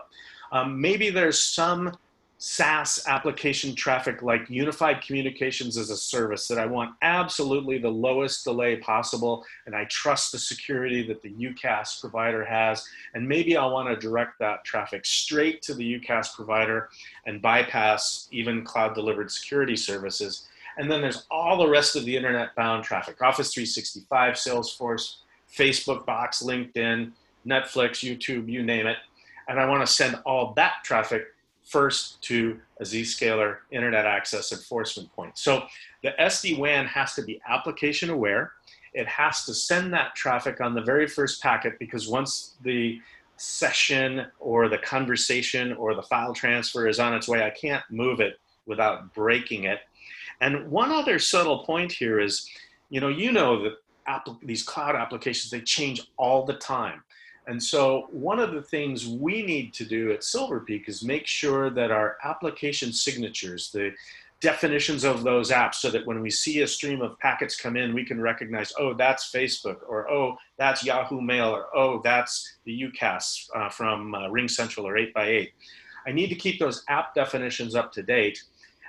Um, 0.51 0.79
maybe 0.79 1.09
there's 1.09 1.41
some 1.41 1.97
SaaS 2.45 3.01
application 3.07 3.73
traffic 3.73 4.21
like 4.21 4.49
unified 4.49 5.01
communications 5.01 5.77
as 5.77 5.89
a 5.89 5.95
service 5.95 6.45
that 6.49 6.59
I 6.59 6.65
want 6.65 6.93
absolutely 7.01 7.77
the 7.77 7.89
lowest 7.89 8.43
delay 8.43 8.75
possible, 8.75 9.45
and 9.65 9.73
I 9.73 9.85
trust 9.85 10.33
the 10.33 10.39
security 10.39 11.07
that 11.07 11.21
the 11.21 11.31
UCaaS 11.31 12.01
provider 12.01 12.43
has. 12.43 12.85
And 13.13 13.27
maybe 13.27 13.55
I 13.55 13.65
want 13.65 13.87
to 13.87 13.95
direct 13.95 14.39
that 14.39 14.65
traffic 14.65 15.05
straight 15.05 15.61
to 15.61 15.73
the 15.73 15.99
UCaaS 15.99 16.35
provider 16.35 16.89
and 17.25 17.41
bypass 17.41 18.27
even 18.31 18.65
cloud 18.65 18.93
delivered 18.93 19.31
security 19.31 19.77
services 19.77 20.49
and 20.77 20.91
then 20.91 21.01
there's 21.01 21.25
all 21.29 21.57
the 21.57 21.67
rest 21.67 21.95
of 21.95 22.05
the 22.05 22.15
internet 22.15 22.55
bound 22.55 22.83
traffic 22.83 23.21
Office 23.21 23.53
365, 23.53 24.35
Salesforce, 24.35 25.17
Facebook 25.55 26.05
Box, 26.05 26.43
LinkedIn, 26.43 27.11
Netflix, 27.45 28.03
YouTube, 28.03 28.49
you 28.49 28.63
name 28.63 28.87
it. 28.87 28.97
And 29.47 29.59
I 29.59 29.65
want 29.65 29.85
to 29.85 29.91
send 29.91 30.15
all 30.25 30.53
that 30.53 30.75
traffic 30.83 31.25
first 31.63 32.21
to 32.23 32.59
a 32.79 32.83
Zscaler 32.83 33.57
internet 33.71 34.05
access 34.05 34.51
enforcement 34.51 35.13
point. 35.13 35.37
So 35.37 35.63
the 36.01 36.11
SD 36.19 36.57
WAN 36.57 36.85
has 36.85 37.13
to 37.15 37.21
be 37.21 37.41
application 37.47 38.09
aware. 38.09 38.53
It 38.93 39.07
has 39.07 39.45
to 39.45 39.53
send 39.53 39.93
that 39.93 40.15
traffic 40.15 40.61
on 40.61 40.73
the 40.73 40.81
very 40.81 41.07
first 41.07 41.41
packet 41.41 41.79
because 41.79 42.07
once 42.07 42.55
the 42.63 43.01
session 43.37 44.27
or 44.39 44.69
the 44.69 44.77
conversation 44.77 45.73
or 45.73 45.95
the 45.95 46.03
file 46.03 46.33
transfer 46.33 46.87
is 46.87 46.99
on 46.99 47.13
its 47.13 47.27
way, 47.27 47.43
I 47.43 47.49
can't 47.49 47.83
move 47.89 48.19
it 48.19 48.39
without 48.65 49.13
breaking 49.13 49.65
it. 49.65 49.79
And 50.41 50.69
one 50.69 50.91
other 50.91 51.19
subtle 51.19 51.59
point 51.59 51.91
here 51.91 52.19
is, 52.19 52.49
you 52.89 52.99
know, 52.99 53.09
you 53.09 53.31
know 53.31 53.63
that 53.63 53.73
these 54.43 54.63
cloud 54.63 54.95
applications 54.95 55.49
they 55.51 55.61
change 55.61 56.01
all 56.17 56.45
the 56.45 56.55
time. 56.55 57.03
And 57.47 57.61
so 57.61 58.07
one 58.11 58.39
of 58.39 58.53
the 58.53 58.61
things 58.61 59.07
we 59.07 59.43
need 59.43 59.73
to 59.73 59.85
do 59.85 60.11
at 60.11 60.23
Silver 60.23 60.61
Peak 60.61 60.87
is 60.87 61.03
make 61.03 61.27
sure 61.27 61.69
that 61.71 61.91
our 61.91 62.17
application 62.23 62.93
signatures, 62.93 63.69
the 63.71 63.91
definitions 64.39 65.03
of 65.05 65.23
those 65.23 65.51
apps 65.51 65.75
so 65.75 65.89
that 65.89 66.05
when 66.05 66.21
we 66.21 66.29
see 66.29 66.61
a 66.61 66.67
stream 66.67 67.01
of 67.01 67.17
packets 67.19 67.55
come 67.55 67.77
in, 67.77 67.93
we 67.93 68.03
can 68.03 68.19
recognize, 68.19 68.73
oh, 68.77 68.93
that's 68.93 69.31
Facebook, 69.31 69.77
or 69.87 70.09
oh, 70.09 70.37
that's 70.57 70.83
Yahoo 70.85 71.21
Mail, 71.21 71.47
or 71.49 71.67
oh, 71.75 72.01
that's 72.03 72.57
the 72.65 72.83
UCaaS 72.83 73.47
uh, 73.55 73.69
from 73.69 74.13
uh, 74.13 74.27
RingCentral 74.27 74.83
or 74.83 74.95
8x8. 74.95 75.49
I 76.05 76.11
need 76.11 76.27
to 76.27 76.35
keep 76.35 76.59
those 76.59 76.83
app 76.89 77.15
definitions 77.15 77.73
up 77.73 77.93
to 77.93 78.03
date 78.03 78.43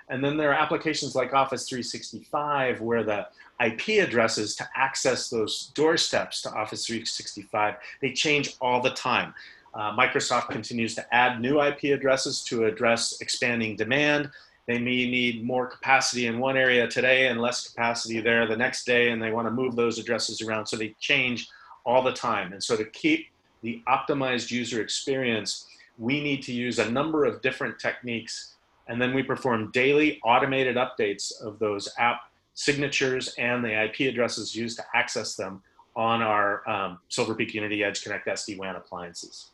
and 0.09 0.23
then 0.23 0.37
there 0.37 0.51
are 0.51 0.55
applications 0.55 1.14
like 1.14 1.33
Office 1.33 1.69
365 1.69 2.81
where 2.81 3.03
the 3.03 3.27
IP 3.64 4.03
addresses 4.07 4.55
to 4.57 4.69
access 4.75 5.31
those 5.31 5.73
doorsteps 5.75 6.43
to 6.43 6.51
Office 6.51 6.87
365, 6.87 7.77
they 8.01 8.12
change 8.12 8.57
all 8.61 8.81
the 8.81 8.90
time. 8.90 9.33
Uh, 9.73 9.97
Microsoft 9.97 10.51
continues 10.51 10.95
to 10.95 11.14
add 11.14 11.40
new 11.40 11.61
IP 11.61 11.85
addresses 11.85 12.43
to 12.45 12.67
address 12.67 13.21
expanding 13.21 13.77
demand. 13.77 14.31
They 14.67 14.79
may 14.79 15.09
need 15.09 15.45
more 15.45 15.67
capacity 15.67 16.27
in 16.27 16.38
one 16.38 16.57
area 16.57 16.87
today 16.87 17.29
and 17.29 17.40
less 17.40 17.69
capacity 17.69 18.21
there 18.21 18.47
the 18.47 18.57
next 18.57 18.85
day, 18.85 19.11
and 19.11 19.21
they 19.21 19.33
want 19.33 19.47
to 19.47 19.51
move 19.51 19.77
those 19.77 19.99
addresses 19.99 20.40
around. 20.40 20.67
So 20.67 20.77
they 20.77 20.95
change 21.01 21.49
all 21.85 22.03
the 22.03 22.12
time. 22.12 22.53
And 22.53 22.62
so 22.62 22.77
to 22.77 22.85
keep 22.85 23.29
the 23.62 23.83
optimized 23.88 24.51
user 24.51 24.81
experience, 24.81 25.67
we 25.99 26.23
need 26.23 26.43
to 26.45 26.53
use 26.53 26.79
a 26.79 26.90
number 26.90 27.25
of 27.25 27.43
different 27.43 27.79
techniques 27.79 28.54
and 28.88 29.01
then 29.01 29.14
we 29.14 29.23
perform 29.23 29.70
daily 29.73 30.20
automated 30.25 30.77
updates 30.77 31.33
of 31.42 31.59
those 31.59 31.88
app 31.99 32.23
signatures 32.55 33.35
and 33.38 33.64
the 33.64 33.85
IP 33.85 34.01
addresses 34.01 34.55
used 34.55 34.77
to 34.79 34.85
access 34.94 35.35
them 35.35 35.62
on 35.97 36.23
our 36.23 36.68
um, 36.68 36.99
Silver 37.09 37.35
Peak 37.35 37.55
Unity 37.55 37.85
Edge 37.85 38.03
Connect 38.03 38.27
SD 38.27 38.59
WAN 38.59 38.77
appliances. 38.77 39.51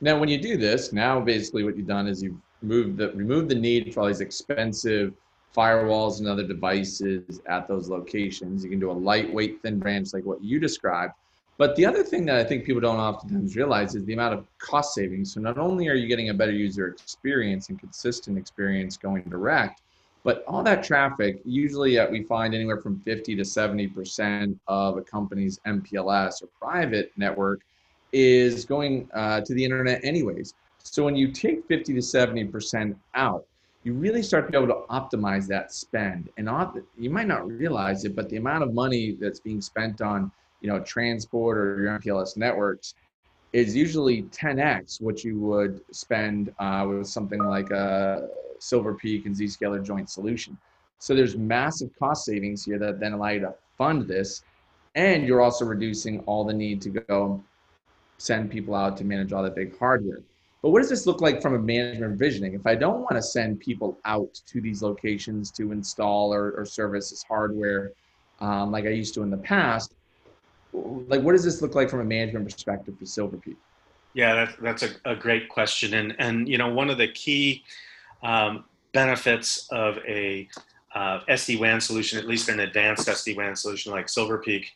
Now, 0.00 0.18
when 0.18 0.28
you 0.28 0.38
do 0.38 0.56
this, 0.56 0.92
now 0.92 1.20
basically 1.20 1.64
what 1.64 1.76
you've 1.76 1.86
done 1.86 2.06
is 2.06 2.22
you've 2.22 2.36
moved 2.62 2.98
the 2.98 3.12
removed 3.12 3.48
the 3.48 3.54
need 3.54 3.92
for 3.94 4.00
all 4.00 4.06
these 4.06 4.20
expensive 4.20 5.14
firewalls 5.56 6.18
and 6.18 6.28
other 6.28 6.46
devices 6.46 7.40
at 7.46 7.66
those 7.66 7.88
locations. 7.88 8.62
You 8.62 8.70
can 8.70 8.80
do 8.80 8.90
a 8.90 8.92
lightweight 8.92 9.62
thin 9.62 9.78
branch 9.78 10.12
like 10.12 10.24
what 10.24 10.42
you 10.42 10.60
described. 10.60 11.14
But 11.58 11.74
the 11.76 11.86
other 11.86 12.02
thing 12.02 12.26
that 12.26 12.36
I 12.36 12.44
think 12.44 12.64
people 12.64 12.82
don't 12.82 12.98
oftentimes 12.98 13.56
realize 13.56 13.94
is 13.94 14.04
the 14.04 14.12
amount 14.12 14.34
of 14.34 14.46
cost 14.58 14.94
savings. 14.94 15.32
So 15.32 15.40
not 15.40 15.56
only 15.56 15.88
are 15.88 15.94
you 15.94 16.06
getting 16.06 16.28
a 16.28 16.34
better 16.34 16.52
user 16.52 16.88
experience 16.88 17.70
and 17.70 17.78
consistent 17.78 18.36
experience 18.36 18.96
going 18.96 19.22
direct, 19.22 19.80
but 20.22 20.44
all 20.46 20.62
that 20.64 20.82
traffic, 20.82 21.40
usually 21.44 21.94
that 21.94 22.10
we 22.10 22.24
find 22.24 22.54
anywhere 22.54 22.78
from 22.78 23.00
50 23.00 23.36
to 23.36 23.42
70% 23.42 24.58
of 24.66 24.98
a 24.98 25.02
company's 25.02 25.60
MPLS 25.66 26.42
or 26.42 26.48
private 26.60 27.12
network 27.16 27.60
is 28.12 28.64
going 28.64 29.08
uh, 29.14 29.40
to 29.42 29.54
the 29.54 29.64
internet 29.64 30.04
anyways. 30.04 30.52
So 30.82 31.04
when 31.04 31.16
you 31.16 31.32
take 31.32 31.66
50 31.66 31.94
to 31.94 32.00
70% 32.00 32.96
out, 33.14 33.46
you 33.84 33.92
really 33.92 34.22
start 34.22 34.46
to 34.46 34.50
be 34.50 34.58
able 34.58 34.74
to 34.74 34.82
optimize 34.90 35.46
that 35.46 35.72
spend. 35.72 36.28
And 36.36 36.50
you 36.98 37.08
might 37.08 37.28
not 37.28 37.46
realize 37.46 38.04
it, 38.04 38.16
but 38.16 38.28
the 38.28 38.36
amount 38.36 38.64
of 38.64 38.74
money 38.74 39.16
that's 39.20 39.38
being 39.38 39.60
spent 39.60 40.00
on, 40.00 40.32
you 40.60 40.68
know, 40.68 40.80
transport 40.80 41.58
or 41.58 41.80
your 41.80 41.98
MPLS 41.98 42.36
networks 42.36 42.94
is 43.52 43.74
usually 43.74 44.22
10x 44.24 45.00
what 45.00 45.24
you 45.24 45.38
would 45.38 45.80
spend 45.92 46.52
uh, 46.58 46.84
with 46.88 47.06
something 47.06 47.42
like 47.42 47.70
a 47.70 48.28
Silver 48.58 48.94
Peak 48.94 49.26
and 49.26 49.34
Zscaler 49.34 49.84
joint 49.84 50.10
solution. 50.10 50.56
So 50.98 51.14
there's 51.14 51.36
massive 51.36 51.90
cost 51.98 52.24
savings 52.24 52.64
here 52.64 52.78
that 52.78 53.00
then 53.00 53.12
allow 53.12 53.28
you 53.28 53.40
to 53.40 53.54
fund 53.76 54.08
this. 54.08 54.42
And 54.94 55.26
you're 55.26 55.42
also 55.42 55.64
reducing 55.64 56.20
all 56.20 56.44
the 56.44 56.54
need 56.54 56.80
to 56.82 56.90
go 56.90 57.42
send 58.18 58.50
people 58.50 58.74
out 58.74 58.96
to 58.96 59.04
manage 59.04 59.32
all 59.32 59.42
that 59.42 59.54
big 59.54 59.78
hardware. 59.78 60.22
But 60.62 60.70
what 60.70 60.80
does 60.80 60.88
this 60.88 61.06
look 61.06 61.20
like 61.20 61.42
from 61.42 61.54
a 61.54 61.58
management 61.58 62.18
visioning? 62.18 62.54
If 62.54 62.66
I 62.66 62.74
don't 62.74 63.00
want 63.00 63.12
to 63.12 63.22
send 63.22 63.60
people 63.60 63.98
out 64.04 64.40
to 64.46 64.60
these 64.60 64.82
locations 64.82 65.50
to 65.52 65.70
install 65.70 66.32
or, 66.32 66.52
or 66.52 66.64
service 66.64 67.10
this 67.10 67.22
hardware 67.22 67.92
um, 68.40 68.70
like 68.70 68.84
I 68.84 68.90
used 68.90 69.14
to 69.14 69.22
in 69.22 69.30
the 69.30 69.36
past, 69.38 69.94
like 71.08 71.22
what 71.22 71.32
does 71.32 71.44
this 71.44 71.62
look 71.62 71.74
like 71.74 71.90
from 71.90 72.00
a 72.00 72.04
management 72.04 72.44
perspective 72.44 72.94
for 72.98 73.06
Silver 73.06 73.36
Peak? 73.36 73.56
Yeah, 74.14 74.34
that, 74.34 74.56
that's 74.60 74.82
a, 74.82 74.90
a 75.04 75.14
great 75.14 75.48
question. 75.48 75.94
And, 75.94 76.16
and, 76.18 76.48
you 76.48 76.56
know, 76.56 76.68
one 76.68 76.88
of 76.88 76.96
the 76.96 77.08
key 77.08 77.64
um, 78.22 78.64
benefits 78.92 79.68
of 79.70 79.98
a 80.08 80.48
uh, 80.94 81.20
SD-WAN 81.28 81.82
solution, 81.82 82.18
at 82.18 82.26
least 82.26 82.48
an 82.48 82.60
advanced 82.60 83.08
SD-WAN 83.08 83.56
solution 83.56 83.92
like 83.92 84.08
Silver 84.08 84.38
Peak, 84.38 84.72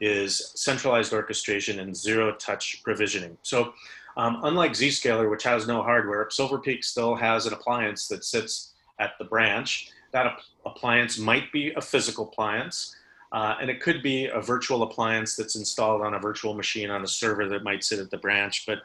is 0.00 0.52
centralized 0.56 1.12
orchestration 1.12 1.78
and 1.78 1.96
zero-touch 1.96 2.82
provisioning. 2.82 3.36
So 3.42 3.74
um, 4.16 4.40
unlike 4.42 4.72
Zscaler, 4.72 5.30
which 5.30 5.44
has 5.44 5.68
no 5.68 5.82
hardware, 5.82 6.28
Silver 6.30 6.58
Peak 6.58 6.82
still 6.82 7.14
has 7.14 7.46
an 7.46 7.52
appliance 7.52 8.08
that 8.08 8.24
sits 8.24 8.72
at 8.98 9.12
the 9.18 9.24
branch. 9.24 9.90
That 10.12 10.26
ap 10.26 10.40
appliance 10.66 11.18
might 11.18 11.52
be 11.52 11.72
a 11.74 11.80
physical 11.80 12.28
appliance, 12.28 12.96
uh, 13.32 13.54
and 13.60 13.70
it 13.70 13.80
could 13.80 14.02
be 14.02 14.26
a 14.26 14.40
virtual 14.40 14.82
appliance 14.82 15.36
that's 15.36 15.56
installed 15.56 16.02
on 16.02 16.14
a 16.14 16.18
virtual 16.18 16.54
machine 16.54 16.90
on 16.90 17.04
a 17.04 17.06
server 17.06 17.48
that 17.48 17.62
might 17.62 17.84
sit 17.84 18.00
at 18.00 18.10
the 18.10 18.18
branch. 18.18 18.64
But 18.66 18.78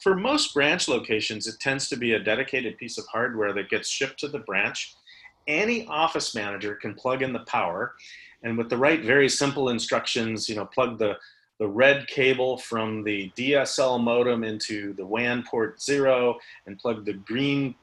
for 0.00 0.16
most 0.16 0.52
branch 0.52 0.88
locations, 0.88 1.46
it 1.46 1.60
tends 1.60 1.88
to 1.88 1.96
be 1.96 2.14
a 2.14 2.18
dedicated 2.18 2.76
piece 2.78 2.98
of 2.98 3.06
hardware 3.06 3.52
that 3.52 3.70
gets 3.70 3.88
shipped 3.88 4.18
to 4.20 4.28
the 4.28 4.40
branch. 4.40 4.94
Any 5.46 5.86
office 5.86 6.34
manager 6.34 6.74
can 6.74 6.94
plug 6.94 7.22
in 7.22 7.32
the 7.32 7.40
power, 7.40 7.94
and 8.42 8.58
with 8.58 8.68
the 8.68 8.76
right, 8.76 9.04
very 9.04 9.28
simple 9.28 9.68
instructions, 9.68 10.48
you 10.48 10.56
know, 10.56 10.66
plug 10.66 10.98
the 10.98 11.16
the 11.58 11.68
red 11.68 12.08
cable 12.08 12.56
from 12.56 13.04
the 13.04 13.30
DSL 13.36 14.02
modem 14.02 14.42
into 14.42 14.94
the 14.94 15.06
WAN 15.06 15.44
port 15.48 15.80
zero, 15.80 16.36
and 16.66 16.76
plug 16.76 17.04
the 17.04 17.12
green 17.12 17.76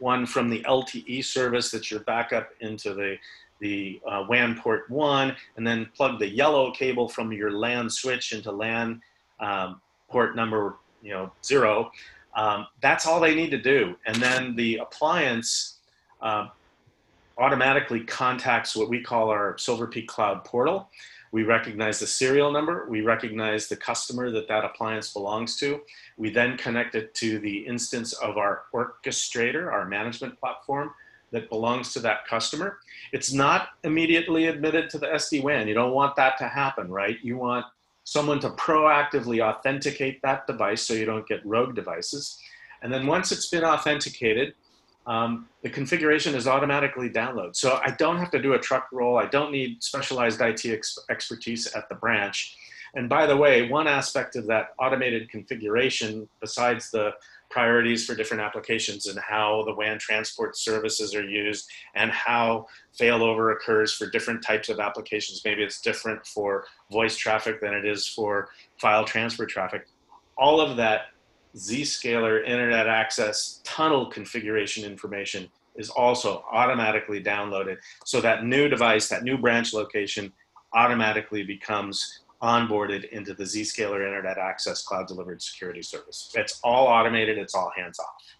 one 0.00 0.26
from 0.26 0.50
the 0.50 0.60
LTE 0.64 1.24
service 1.24 1.70
that's 1.70 1.90
your 1.90 2.00
backup 2.00 2.50
into 2.60 2.92
the 2.92 3.16
the 3.62 4.00
uh, 4.06 4.24
WAN 4.28 4.58
port 4.58 4.90
one, 4.90 5.34
and 5.56 5.66
then 5.66 5.88
plug 5.96 6.18
the 6.18 6.28
yellow 6.28 6.72
cable 6.72 7.08
from 7.08 7.32
your 7.32 7.52
LAN 7.52 7.88
switch 7.88 8.32
into 8.32 8.50
LAN 8.50 9.00
um, 9.40 9.80
port 10.10 10.36
number 10.36 10.76
you 11.00 11.12
know 11.12 11.32
zero. 11.42 11.90
Um, 12.34 12.66
that's 12.80 13.06
all 13.06 13.20
they 13.20 13.34
need 13.34 13.50
to 13.52 13.60
do, 13.60 13.96
and 14.04 14.16
then 14.16 14.56
the 14.56 14.76
appliance 14.76 15.78
uh, 16.20 16.48
automatically 17.38 18.00
contacts 18.00 18.76
what 18.76 18.88
we 18.88 19.00
call 19.00 19.30
our 19.30 19.56
Silver 19.58 19.86
Peak 19.86 20.08
Cloud 20.08 20.44
portal. 20.44 20.90
We 21.30 21.44
recognize 21.44 21.98
the 21.98 22.06
serial 22.06 22.52
number. 22.52 22.86
We 22.90 23.00
recognize 23.00 23.66
the 23.68 23.76
customer 23.76 24.30
that 24.32 24.48
that 24.48 24.64
appliance 24.64 25.12
belongs 25.14 25.56
to. 25.60 25.80
We 26.18 26.30
then 26.30 26.58
connect 26.58 26.94
it 26.94 27.14
to 27.14 27.38
the 27.38 27.58
instance 27.58 28.12
of 28.12 28.36
our 28.36 28.64
orchestrator, 28.74 29.72
our 29.72 29.86
management 29.86 30.38
platform 30.38 30.90
that 31.32 31.48
belongs 31.48 31.92
to 31.94 32.00
that 32.00 32.26
customer. 32.26 32.78
It's 33.12 33.32
not 33.32 33.70
immediately 33.84 34.46
admitted 34.46 34.88
to 34.90 34.98
the 34.98 35.06
SD-WAN. 35.06 35.66
You 35.66 35.74
don't 35.74 35.92
want 35.92 36.14
that 36.16 36.38
to 36.38 36.48
happen, 36.48 36.88
right? 36.88 37.18
You 37.22 37.36
want 37.36 37.66
someone 38.04 38.40
to 38.40 38.50
proactively 38.50 39.42
authenticate 39.42 40.20
that 40.22 40.46
device 40.46 40.82
so 40.82 40.94
you 40.94 41.04
don't 41.04 41.26
get 41.26 41.44
rogue 41.44 41.74
devices. 41.74 42.38
And 42.82 42.92
then 42.92 43.06
once 43.06 43.32
it's 43.32 43.48
been 43.48 43.64
authenticated, 43.64 44.54
um, 45.06 45.48
the 45.62 45.70
configuration 45.70 46.34
is 46.34 46.46
automatically 46.46 47.08
downloaded. 47.08 47.56
So 47.56 47.80
I 47.84 47.90
don't 47.92 48.18
have 48.18 48.30
to 48.32 48.42
do 48.42 48.52
a 48.52 48.58
truck 48.58 48.88
roll. 48.92 49.18
I 49.18 49.26
don't 49.26 49.50
need 49.50 49.82
specialized 49.82 50.40
IT 50.40 50.64
ex 50.66 50.98
expertise 51.10 51.66
at 51.74 51.88
the 51.88 51.94
branch. 51.96 52.56
And 52.94 53.08
by 53.08 53.26
the 53.26 53.36
way, 53.36 53.68
one 53.68 53.88
aspect 53.88 54.36
of 54.36 54.46
that 54.48 54.74
automated 54.78 55.30
configuration, 55.30 56.28
besides 56.40 56.90
the 56.90 57.12
priorities 57.52 58.06
for 58.06 58.14
different 58.14 58.42
applications 58.42 59.06
and 59.06 59.18
how 59.18 59.62
the 59.66 59.74
WAN 59.74 59.98
transport 59.98 60.56
services 60.56 61.14
are 61.14 61.24
used 61.24 61.70
and 61.94 62.10
how 62.10 62.66
failover 62.98 63.52
occurs 63.52 63.92
for 63.92 64.06
different 64.06 64.42
types 64.42 64.68
of 64.68 64.80
applications. 64.80 65.42
Maybe 65.44 65.62
it's 65.62 65.80
different 65.80 66.26
for 66.26 66.64
voice 66.90 67.16
traffic 67.16 67.60
than 67.60 67.74
it 67.74 67.84
is 67.84 68.08
for 68.08 68.48
file 68.80 69.04
transfer 69.04 69.46
traffic. 69.46 69.86
All 70.36 70.60
of 70.60 70.76
that 70.78 71.08
Zscaler 71.54 72.42
internet 72.42 72.88
access 72.88 73.60
tunnel 73.62 74.06
configuration 74.06 74.84
information 74.84 75.48
is 75.76 75.90
also 75.90 76.44
automatically 76.50 77.22
downloaded. 77.22 77.76
So 78.04 78.20
that 78.22 78.44
new 78.44 78.68
device, 78.68 79.08
that 79.08 79.22
new 79.22 79.36
branch 79.36 79.74
location 79.74 80.32
automatically 80.74 81.42
becomes 81.42 82.20
onboarded 82.42 83.08
into 83.10 83.34
the 83.34 83.44
Zscaler 83.44 84.04
Internet 84.04 84.36
Access 84.36 84.82
Cloud 84.82 85.06
Delivered 85.06 85.40
Security 85.40 85.82
Service. 85.82 86.32
It's 86.34 86.60
all 86.64 86.86
automated, 86.86 87.38
it's 87.38 87.54
all 87.54 87.72
hands 87.76 87.98
off. 88.00 88.36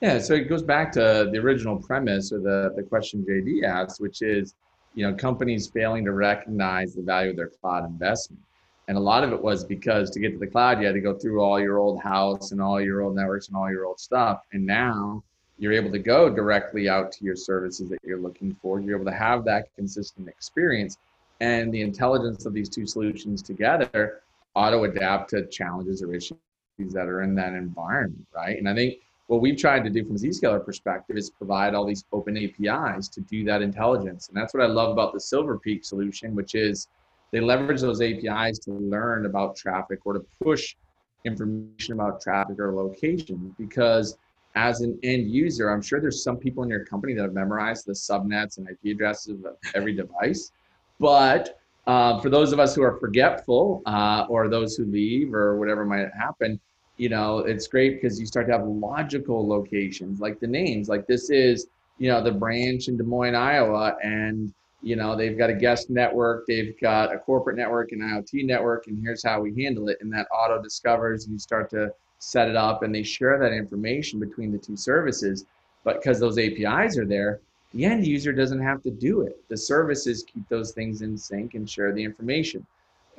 Yeah, 0.00 0.18
so 0.18 0.34
it 0.34 0.48
goes 0.48 0.62
back 0.62 0.92
to 0.92 1.28
the 1.32 1.38
original 1.38 1.76
premise 1.76 2.32
or 2.32 2.40
the, 2.40 2.72
the 2.76 2.82
question 2.82 3.24
JD 3.28 3.64
asked, 3.64 4.00
which 4.00 4.20
is, 4.20 4.54
you 4.94 5.08
know, 5.08 5.14
companies 5.14 5.68
failing 5.68 6.04
to 6.04 6.12
recognize 6.12 6.94
the 6.94 7.02
value 7.02 7.30
of 7.30 7.36
their 7.36 7.50
cloud 7.60 7.86
investment. 7.86 8.42
And 8.88 8.96
a 8.96 9.00
lot 9.00 9.24
of 9.24 9.32
it 9.32 9.40
was 9.40 9.64
because 9.64 10.10
to 10.10 10.20
get 10.20 10.32
to 10.32 10.38
the 10.38 10.46
cloud, 10.46 10.80
you 10.80 10.86
had 10.86 10.94
to 10.94 11.00
go 11.00 11.14
through 11.14 11.40
all 11.40 11.58
your 11.58 11.78
old 11.78 12.00
house 12.00 12.52
and 12.52 12.60
all 12.60 12.80
your 12.80 13.02
old 13.02 13.16
networks 13.16 13.48
and 13.48 13.56
all 13.56 13.70
your 13.70 13.86
old 13.86 13.98
stuff. 13.98 14.42
And 14.52 14.64
now 14.64 15.22
you're 15.58 15.72
able 15.72 15.90
to 15.90 15.98
go 15.98 16.28
directly 16.28 16.88
out 16.88 17.10
to 17.12 17.24
your 17.24 17.36
services 17.36 17.88
that 17.88 17.98
you're 18.04 18.20
looking 18.20 18.54
for. 18.60 18.80
You're 18.80 18.96
able 18.96 19.10
to 19.10 19.16
have 19.16 19.44
that 19.44 19.74
consistent 19.74 20.28
experience. 20.28 20.98
And 21.40 21.72
the 21.72 21.82
intelligence 21.82 22.46
of 22.46 22.54
these 22.54 22.68
two 22.68 22.86
solutions 22.86 23.42
together 23.42 24.22
auto 24.54 24.84
adapt 24.84 25.30
to 25.30 25.46
challenges 25.46 26.02
or 26.02 26.14
issues 26.14 26.38
that 26.78 27.08
are 27.08 27.22
in 27.22 27.34
that 27.34 27.52
environment, 27.52 28.26
right? 28.34 28.58
And 28.58 28.68
I 28.68 28.74
think 28.74 28.94
what 29.26 29.40
we've 29.40 29.56
tried 29.56 29.84
to 29.84 29.90
do 29.90 30.04
from 30.04 30.16
a 30.16 30.18
Zscaler 30.18 30.64
perspective 30.64 31.16
is 31.16 31.30
provide 31.30 31.74
all 31.74 31.84
these 31.84 32.04
open 32.12 32.36
APIs 32.36 33.08
to 33.08 33.20
do 33.22 33.44
that 33.44 33.60
intelligence. 33.60 34.28
And 34.28 34.36
that's 34.36 34.54
what 34.54 34.62
I 34.62 34.66
love 34.66 34.90
about 34.90 35.12
the 35.12 35.20
Silver 35.20 35.58
Peak 35.58 35.84
solution, 35.84 36.34
which 36.34 36.54
is 36.54 36.88
they 37.32 37.40
leverage 37.40 37.80
those 37.80 38.00
APIs 38.00 38.58
to 38.60 38.72
learn 38.72 39.26
about 39.26 39.56
traffic 39.56 40.00
or 40.04 40.14
to 40.14 40.24
push 40.42 40.76
information 41.24 41.94
about 41.94 42.20
traffic 42.20 42.58
or 42.58 42.72
location 42.72 43.54
because 43.58 44.16
as 44.54 44.80
an 44.80 44.98
end 45.02 45.28
user, 45.28 45.68
I'm 45.70 45.82
sure 45.82 46.00
there's 46.00 46.22
some 46.22 46.38
people 46.38 46.62
in 46.62 46.70
your 46.70 46.84
company 46.84 47.12
that 47.14 47.22
have 47.22 47.34
memorized 47.34 47.84
the 47.84 47.92
subnets 47.92 48.56
and 48.56 48.68
IP 48.68 48.94
addresses 48.94 49.44
of 49.44 49.56
every 49.74 49.94
device. 49.94 50.52
But 50.98 51.58
uh, 51.86 52.20
for 52.20 52.30
those 52.30 52.52
of 52.52 52.60
us 52.60 52.74
who 52.74 52.82
are 52.82 52.98
forgetful 52.98 53.82
uh, 53.86 54.26
or 54.28 54.48
those 54.48 54.76
who 54.76 54.84
leave 54.86 55.34
or 55.34 55.58
whatever 55.58 55.84
might 55.84 56.08
happen, 56.18 56.58
you 56.96 57.08
know, 57.08 57.40
it's 57.40 57.68
great 57.68 58.00
because 58.00 58.18
you 58.18 58.26
start 58.26 58.46
to 58.46 58.52
have 58.52 58.66
logical 58.66 59.46
locations 59.46 60.20
like 60.20 60.40
the 60.40 60.46
names. 60.46 60.88
Like 60.88 61.06
this 61.06 61.30
is, 61.30 61.66
you 61.98 62.08
know, 62.08 62.22
the 62.22 62.32
branch 62.32 62.88
in 62.88 62.96
Des 62.96 63.04
Moines, 63.04 63.34
Iowa, 63.34 63.96
and 64.02 64.52
you 64.82 64.94
know 64.94 65.16
they've 65.16 65.36
got 65.36 65.50
a 65.50 65.54
guest 65.54 65.90
network 65.90 66.46
they've 66.46 66.78
got 66.80 67.12
a 67.12 67.18
corporate 67.18 67.56
network 67.56 67.92
an 67.92 68.00
iot 68.00 68.44
network 68.44 68.86
and 68.86 69.02
here's 69.02 69.24
how 69.24 69.40
we 69.40 69.62
handle 69.62 69.88
it 69.88 69.98
and 70.00 70.12
that 70.12 70.28
auto 70.32 70.62
discovers 70.62 71.24
and 71.24 71.32
you 71.32 71.38
start 71.38 71.68
to 71.70 71.90
set 72.18 72.48
it 72.48 72.56
up 72.56 72.82
and 72.82 72.94
they 72.94 73.02
share 73.02 73.38
that 73.38 73.52
information 73.52 74.20
between 74.20 74.52
the 74.52 74.58
two 74.58 74.76
services 74.76 75.44
but 75.82 76.00
because 76.00 76.20
those 76.20 76.38
apis 76.38 76.96
are 76.98 77.06
there 77.06 77.40
the 77.74 77.84
end 77.84 78.06
user 78.06 78.32
doesn't 78.32 78.62
have 78.62 78.82
to 78.82 78.90
do 78.90 79.22
it 79.22 79.38
the 79.48 79.56
services 79.56 80.24
keep 80.24 80.48
those 80.48 80.72
things 80.72 81.02
in 81.02 81.16
sync 81.16 81.54
and 81.54 81.68
share 81.68 81.92
the 81.92 82.02
information 82.02 82.64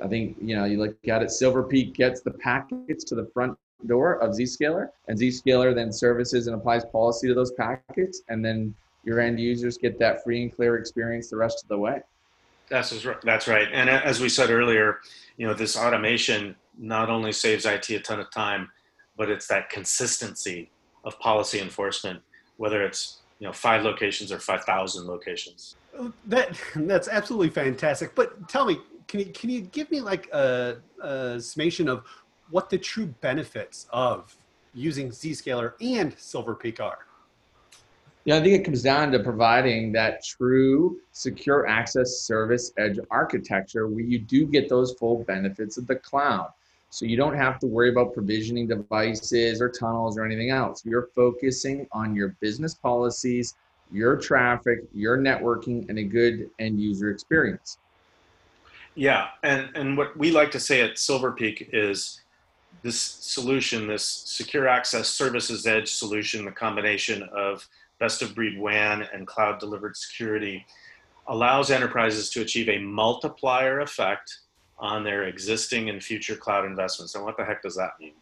i 0.02 0.08
think 0.08 0.36
you 0.40 0.56
know 0.56 0.64
you 0.64 0.78
look 0.78 0.96
at 1.08 1.22
it 1.22 1.30
silver 1.30 1.62
peak 1.62 1.94
gets 1.94 2.20
the 2.20 2.30
packets 2.30 3.04
to 3.04 3.14
the 3.14 3.26
front 3.26 3.56
door 3.86 4.16
of 4.20 4.34
Zscaler, 4.34 4.90
and 5.06 5.18
Zscaler 5.18 5.74
then 5.74 5.92
services 5.92 6.46
and 6.46 6.56
applies 6.56 6.84
policy 6.84 7.28
to 7.28 7.34
those 7.34 7.52
packets, 7.52 8.22
and 8.28 8.44
then 8.44 8.74
your 9.04 9.20
end 9.20 9.38
users 9.38 9.78
get 9.78 9.98
that 9.98 10.24
free 10.24 10.42
and 10.42 10.54
clear 10.54 10.76
experience 10.76 11.30
the 11.30 11.36
rest 11.36 11.62
of 11.62 11.68
the 11.68 11.78
way. 11.78 12.00
That's 12.68 13.06
that's 13.22 13.48
right. 13.48 13.68
And 13.72 13.88
uh, 13.88 14.00
as 14.04 14.20
we 14.20 14.28
said 14.28 14.50
earlier, 14.50 14.98
you 15.38 15.46
know, 15.46 15.54
this 15.54 15.76
automation 15.76 16.54
not 16.76 17.08
only 17.08 17.32
saves 17.32 17.64
IT 17.64 17.88
a 17.90 18.00
ton 18.00 18.20
of 18.20 18.30
time, 18.30 18.68
but 19.16 19.30
it's 19.30 19.46
that 19.46 19.70
consistency 19.70 20.70
of 21.04 21.18
policy 21.18 21.60
enforcement, 21.60 22.20
whether 22.56 22.82
it's 22.82 23.20
you 23.38 23.46
know 23.46 23.52
five 23.52 23.84
locations 23.84 24.32
or 24.32 24.38
five 24.38 24.64
thousand 24.64 25.06
locations. 25.06 25.76
Oh, 25.98 26.12
that 26.26 26.58
that's 26.76 27.08
absolutely 27.08 27.50
fantastic. 27.50 28.14
But 28.14 28.48
tell 28.48 28.64
me, 28.64 28.78
can 29.06 29.20
you 29.20 29.26
can 29.26 29.50
you 29.50 29.60
give 29.62 29.90
me 29.90 30.00
like 30.00 30.28
a, 30.32 30.78
a 31.02 31.40
summation 31.40 31.88
of 31.88 32.04
what 32.50 32.70
the 32.70 32.78
true 32.78 33.06
benefits 33.20 33.86
of 33.92 34.34
using 34.74 35.10
Zscaler 35.10 35.74
and 35.80 36.14
Silver 36.18 36.54
Peak 36.54 36.80
are? 36.80 36.98
Yeah, 38.24 38.36
I 38.36 38.42
think 38.42 38.60
it 38.60 38.64
comes 38.64 38.82
down 38.82 39.10
to 39.12 39.20
providing 39.20 39.92
that 39.92 40.22
true 40.24 40.98
secure 41.12 41.66
access 41.66 42.20
service 42.20 42.72
edge 42.76 42.98
architecture 43.10 43.88
where 43.88 44.04
you 44.04 44.18
do 44.18 44.46
get 44.46 44.68
those 44.68 44.92
full 44.94 45.24
benefits 45.24 45.78
of 45.78 45.86
the 45.86 45.96
cloud. 45.96 46.50
So 46.90 47.04
you 47.04 47.16
don't 47.16 47.36
have 47.36 47.58
to 47.60 47.66
worry 47.66 47.90
about 47.90 48.14
provisioning 48.14 48.66
devices 48.66 49.60
or 49.60 49.68
tunnels 49.68 50.16
or 50.16 50.24
anything 50.24 50.50
else. 50.50 50.84
You're 50.84 51.08
focusing 51.14 51.86
on 51.92 52.14
your 52.14 52.36
business 52.40 52.74
policies, 52.74 53.56
your 53.92 54.16
traffic, 54.16 54.80
your 54.94 55.18
networking, 55.18 55.88
and 55.88 55.98
a 55.98 56.02
good 56.02 56.50
end 56.58 56.80
user 56.80 57.10
experience. 57.10 57.78
Yeah, 58.94 59.28
and, 59.42 59.68
and 59.74 59.96
what 59.96 60.16
we 60.16 60.30
like 60.30 60.50
to 60.52 60.60
say 60.60 60.80
at 60.80 60.98
Silver 60.98 61.32
Peak 61.32 61.70
is 61.72 62.22
this 62.82 63.00
solution, 63.00 63.86
this 63.86 64.04
secure 64.04 64.66
access 64.66 65.08
services 65.08 65.66
edge 65.66 65.90
solution, 65.90 66.44
the 66.44 66.50
combination 66.50 67.22
of 67.34 67.68
best 68.00 68.22
of 68.22 68.34
breed 68.34 68.58
WAN 68.58 69.06
and 69.12 69.26
cloud 69.26 69.58
delivered 69.60 69.96
security, 69.96 70.64
allows 71.26 71.70
enterprises 71.70 72.30
to 72.30 72.40
achieve 72.40 72.68
a 72.68 72.78
multiplier 72.78 73.80
effect 73.80 74.38
on 74.78 75.04
their 75.04 75.24
existing 75.24 75.88
and 75.90 76.02
future 76.02 76.36
cloud 76.36 76.64
investments. 76.64 77.14
And 77.14 77.24
what 77.24 77.36
the 77.36 77.44
heck 77.44 77.62
does 77.62 77.76
that 77.76 77.92
mean? 78.00 78.12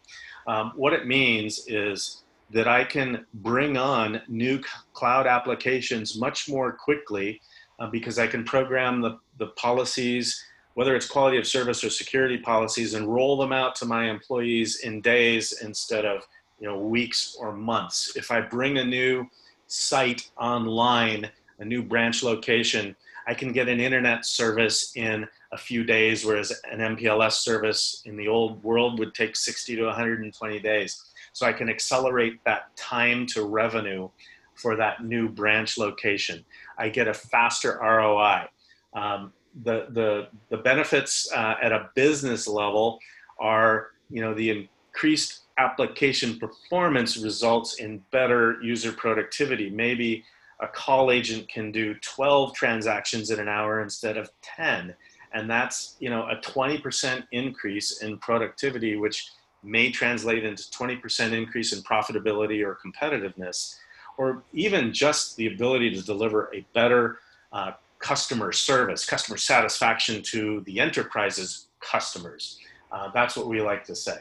Um, 0.47 0.71
what 0.75 0.93
it 0.93 1.05
means 1.05 1.65
is 1.67 2.23
that 2.51 2.67
I 2.67 2.83
can 2.83 3.25
bring 3.35 3.77
on 3.77 4.21
new 4.27 4.61
cloud 4.93 5.27
applications 5.27 6.17
much 6.17 6.49
more 6.49 6.71
quickly 6.71 7.41
uh, 7.79 7.87
because 7.87 8.17
I 8.17 8.27
can 8.27 8.43
program 8.43 9.01
the, 9.01 9.19
the 9.37 9.47
policies, 9.47 10.43
whether 10.73 10.95
it's 10.95 11.07
quality 11.07 11.37
of 11.37 11.45
service 11.45 11.83
or 11.83 11.89
security 11.89 12.37
policies, 12.37 12.93
and 12.93 13.13
roll 13.13 13.37
them 13.37 13.51
out 13.51 13.75
to 13.75 13.85
my 13.85 14.09
employees 14.09 14.79
in 14.79 15.01
days 15.01 15.61
instead 15.61 16.05
of 16.05 16.25
you 16.59 16.67
know 16.67 16.79
weeks 16.79 17.35
or 17.39 17.51
months. 17.51 18.15
If 18.15 18.31
I 18.31 18.41
bring 18.41 18.77
a 18.77 18.83
new 18.83 19.29
site 19.67 20.29
online, 20.37 21.29
a 21.59 21.65
new 21.65 21.83
branch 21.83 22.23
location, 22.23 22.95
I 23.27 23.33
can 23.33 23.51
get 23.51 23.67
an 23.67 23.79
internet 23.79 24.25
service 24.25 24.93
in 24.95 25.27
a 25.51 25.57
few 25.57 25.83
days, 25.83 26.25
whereas 26.25 26.51
an 26.71 26.79
MPLS 26.79 27.33
service 27.33 28.01
in 28.05 28.17
the 28.17 28.27
old 28.27 28.63
world 28.63 28.99
would 28.99 29.13
take 29.13 29.35
60 29.35 29.75
to 29.75 29.85
120 29.85 30.59
days. 30.59 31.03
So 31.33 31.45
I 31.45 31.53
can 31.53 31.69
accelerate 31.69 32.43
that 32.45 32.75
time 32.75 33.25
to 33.27 33.45
revenue 33.45 34.09
for 34.55 34.75
that 34.75 35.03
new 35.03 35.29
branch 35.29 35.77
location. 35.77 36.43
I 36.77 36.89
get 36.89 37.07
a 37.07 37.13
faster 37.13 37.79
ROI. 37.81 38.47
Um, 38.93 39.31
the, 39.63 39.87
the, 39.91 40.27
the 40.49 40.57
benefits 40.57 41.31
uh, 41.31 41.55
at 41.61 41.71
a 41.71 41.89
business 41.95 42.47
level 42.47 42.99
are, 43.39 43.91
you 44.09 44.21
know, 44.21 44.33
the 44.33 44.67
increased 44.93 45.41
application 45.57 46.37
performance 46.39 47.17
results 47.17 47.75
in 47.75 48.03
better 48.11 48.61
user 48.61 48.91
productivity. 48.91 49.69
Maybe 49.69 50.23
a 50.59 50.67
call 50.67 51.11
agent 51.11 51.47
can 51.49 51.71
do 51.71 51.93
12 51.95 52.53
transactions 52.53 53.29
in 53.29 53.39
an 53.39 53.47
hour 53.47 53.81
instead 53.81 54.17
of 54.17 54.31
10 54.41 54.95
and 55.37 55.47
that's 55.49 55.95
you 55.99 56.09
know 56.09 56.27
a 56.29 56.35
20% 56.37 57.23
increase 57.31 58.01
in 58.01 58.17
productivity 58.17 58.95
which 58.95 59.31
may 59.63 59.91
translate 59.91 60.43
into 60.43 60.63
20% 60.63 61.31
increase 61.31 61.73
in 61.73 61.81
profitability 61.83 62.65
or 62.65 62.77
competitiveness 62.85 63.75
or 64.17 64.41
even 64.53 64.91
just 64.91 65.35
the 65.37 65.47
ability 65.47 65.93
to 65.93 66.01
deliver 66.01 66.49
a 66.53 66.65
better 66.73 67.19
uh, 67.53 67.71
customer 67.99 68.51
service 68.51 69.05
customer 69.05 69.37
satisfaction 69.37 70.21
to 70.21 70.61
the 70.65 70.79
enterprise's 70.79 71.67
customers 71.79 72.59
uh, 72.91 73.09
that's 73.13 73.37
what 73.37 73.47
we 73.47 73.61
like 73.61 73.83
to 73.83 73.95
say 73.95 74.17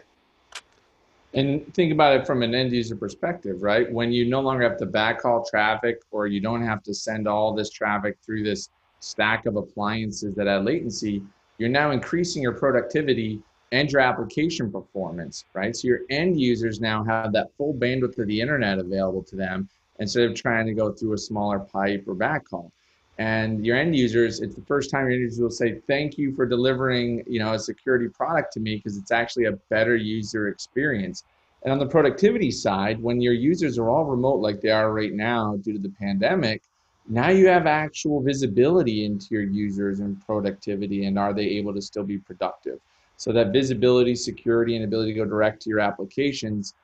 and 1.34 1.74
think 1.74 1.92
about 1.92 2.18
it 2.18 2.26
from 2.26 2.42
an 2.42 2.54
end 2.54 2.72
user 2.72 2.96
perspective, 2.96 3.62
right? 3.62 3.92
When 3.92 4.10
you 4.10 4.24
no 4.24 4.40
longer 4.40 4.62
have 4.62 4.78
to 4.78 4.86
backhaul 4.86 5.46
traffic 5.46 6.00
or 6.10 6.26
you 6.26 6.40
don't 6.40 6.62
have 6.62 6.82
to 6.84 6.94
send 6.94 7.28
all 7.28 7.52
this 7.52 7.68
traffic 7.68 8.16
through 8.24 8.42
this 8.42 8.70
stack 9.06 9.46
of 9.46 9.56
appliances 9.56 10.34
that 10.34 10.48
add 10.48 10.64
latency, 10.64 11.22
you're 11.58 11.68
now 11.68 11.90
increasing 11.90 12.42
your 12.42 12.52
productivity 12.52 13.40
and 13.72 13.90
your 13.90 14.00
application 14.00 14.70
performance, 14.70 15.44
right? 15.54 15.74
So 15.74 15.88
your 15.88 16.00
end 16.10 16.40
users 16.40 16.80
now 16.80 17.04
have 17.04 17.32
that 17.32 17.48
full 17.56 17.74
bandwidth 17.74 18.18
of 18.18 18.26
the 18.26 18.40
internet 18.40 18.78
available 18.78 19.22
to 19.24 19.36
them 19.36 19.68
instead 19.98 20.28
of 20.28 20.34
trying 20.34 20.66
to 20.66 20.74
go 20.74 20.92
through 20.92 21.14
a 21.14 21.18
smaller 21.18 21.58
pipe 21.58 22.04
or 22.06 22.14
backhaul 22.14 22.70
and 23.18 23.64
your 23.64 23.76
end 23.76 23.96
users 23.96 24.40
it's 24.40 24.54
the 24.54 24.64
first 24.66 24.90
time 24.90 25.04
your 25.04 25.12
end 25.12 25.22
users 25.22 25.40
will 25.40 25.50
say 25.50 25.80
thank 25.86 26.18
you 26.18 26.34
for 26.34 26.44
delivering 26.44 27.22
you 27.26 27.38
know 27.38 27.54
a 27.54 27.58
security 27.58 28.08
product 28.08 28.52
to 28.52 28.60
me 28.60 28.76
because 28.76 28.98
it's 28.98 29.10
actually 29.10 29.46
a 29.46 29.52
better 29.70 29.96
user 29.96 30.48
experience 30.48 31.24
and 31.62 31.72
on 31.72 31.78
the 31.78 31.86
productivity 31.86 32.50
side 32.50 33.00
when 33.00 33.20
your 33.20 33.32
users 33.32 33.78
are 33.78 33.88
all 33.88 34.04
remote 34.04 34.40
like 34.40 34.60
they 34.60 34.70
are 34.70 34.92
right 34.92 35.14
now 35.14 35.56
due 35.62 35.72
to 35.72 35.78
the 35.78 35.92
pandemic 35.98 36.62
now 37.08 37.30
you 37.30 37.46
have 37.46 37.66
actual 37.66 38.20
visibility 38.20 39.04
into 39.04 39.26
your 39.30 39.42
users 39.42 40.00
and 40.00 40.20
productivity 40.26 41.06
and 41.06 41.18
are 41.18 41.32
they 41.32 41.44
able 41.44 41.72
to 41.74 41.82
still 41.82 42.04
be 42.04 42.18
productive? 42.18 42.80
So 43.16 43.32
that 43.32 43.52
visibility 43.52 44.14
security 44.14 44.76
and 44.76 44.84
ability 44.84 45.14
to 45.14 45.20
go 45.20 45.24
direct 45.24 45.62
to 45.62 45.70
your 45.70 45.80
applications 45.80 46.74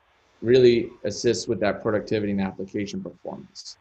really 0.41 0.89
assists 1.03 1.47
with 1.47 1.59
that 1.59 1.81
productivity 1.81 2.31
and 2.31 2.41
application 2.41 3.01
performance 3.01 3.77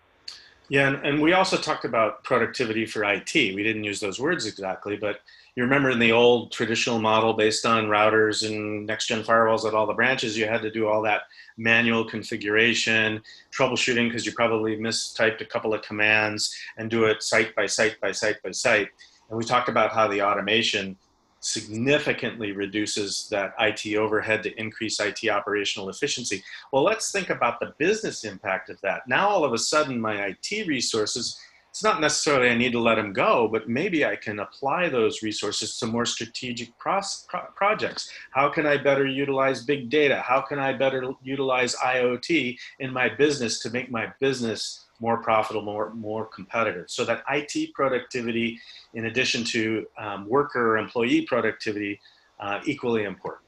yeah, 0.73 0.89
and, 0.89 1.05
and 1.05 1.21
we 1.21 1.35
also 1.35 1.59
talked 1.59 1.85
about 1.85 2.25
productivity 2.25 2.87
for 2.87 3.05
IT. 3.05 3.35
We 3.35 3.63
didn't 3.63 3.85
use 3.85 4.01
those 4.01 4.19
words 4.19 4.47
exactly, 4.47 4.97
but 4.97 5.21
you 5.55 5.63
remember 5.65 5.91
in 5.91 5.99
the 5.99 6.13
old 6.13 6.51
traditional 6.51 6.99
model 6.99 7.35
based 7.35 7.67
on 7.67 7.89
routers 7.89 8.49
and 8.49 8.87
next 8.87 9.09
gen 9.09 9.23
firewalls 9.23 9.69
at 9.69 9.75
all 9.75 9.87
the 9.87 9.93
branches, 9.93 10.35
you 10.35 10.47
had 10.47 10.63
to 10.63 10.71
do 10.71 10.89
all 10.89 11.03
that 11.03 11.25
manual 11.59 12.07
configuration, 12.07 13.21
troubleshooting 13.55 14.09
because 14.09 14.25
you 14.25 14.33
probably 14.33 14.79
mistyped 14.79 15.43
a 15.43 15.45
couple 15.45 15.75
of 15.75 15.83
commands 15.83 16.57
and 16.79 16.89
do 16.89 17.05
it 17.05 17.23
site 17.23 17.55
by 17.55 17.67
site 17.67 18.01
by 18.01 18.11
site 18.11 18.43
by 18.43 18.51
site. 18.51 18.89
And 19.29 19.37
we 19.37 19.45
talked 19.45 19.69
about 19.69 19.93
how 19.93 20.09
the 20.09 20.23
automation 20.23 20.97
significantly 21.43 22.53
reduces 22.53 23.29
that 23.29 23.53
IT 23.59 23.97
overhead 23.97 24.43
to 24.45 24.59
increase 24.59 25.01
IT 25.01 25.29
operational 25.29 25.91
efficiency. 25.91 26.43
Well, 26.73 26.85
let's 26.85 27.13
think 27.13 27.31
about 27.31 27.59
the 27.61 27.75
business 27.79 28.25
impact 28.25 28.71
of 28.71 28.81
that. 28.83 29.07
Now, 29.09 29.29
all 29.29 29.45
of 29.45 29.53
a 29.53 29.59
sudden, 29.59 30.01
my 30.01 30.15
IT 30.27 30.67
resources, 30.69 31.39
it's 31.71 31.83
not 31.83 32.01
necessarily 32.01 32.49
I 32.49 32.57
need 32.57 32.73
to 32.73 32.81
let 32.81 32.95
them 32.95 33.13
go, 33.13 33.49
but 33.49 33.69
maybe 33.69 34.05
I 34.05 34.15
can 34.15 34.39
apply 34.39 34.89
those 34.89 35.23
resources 35.23 35.79
to 35.79 35.87
more 35.87 36.07
strategic 36.07 36.79
pros- 36.79 37.27
pro- 37.29 37.49
projects. 37.57 38.09
How 38.31 38.49
can 38.49 38.65
I 38.65 38.77
better 38.77 39.07
utilize 39.07 39.65
big 39.65 39.91
data? 39.91 40.23
How 40.25 40.43
can 40.43 40.61
I 40.61 40.75
better 40.75 41.13
utilize 41.23 41.75
IoT 41.75 42.57
in 42.79 42.93
my 42.93 43.09
business 43.09 43.59
to 43.61 43.71
make 43.71 43.91
my 43.91 44.13
business 44.21 44.82
more 45.03 45.19
profitable, 45.19 45.63
more, 45.63 45.93
more 45.95 46.27
competitive. 46.27 46.89
So 46.89 47.05
that 47.05 47.25
IT 47.29 47.75
productivity, 47.75 48.59
in 48.95 49.07
addition 49.07 49.43
to 49.47 49.85
um, 49.99 50.29
worker 50.29 50.79
employee 50.79 51.23
productivity, 51.23 52.01
uh, 52.39 52.61
equally 52.65 53.03
important. 53.03 53.43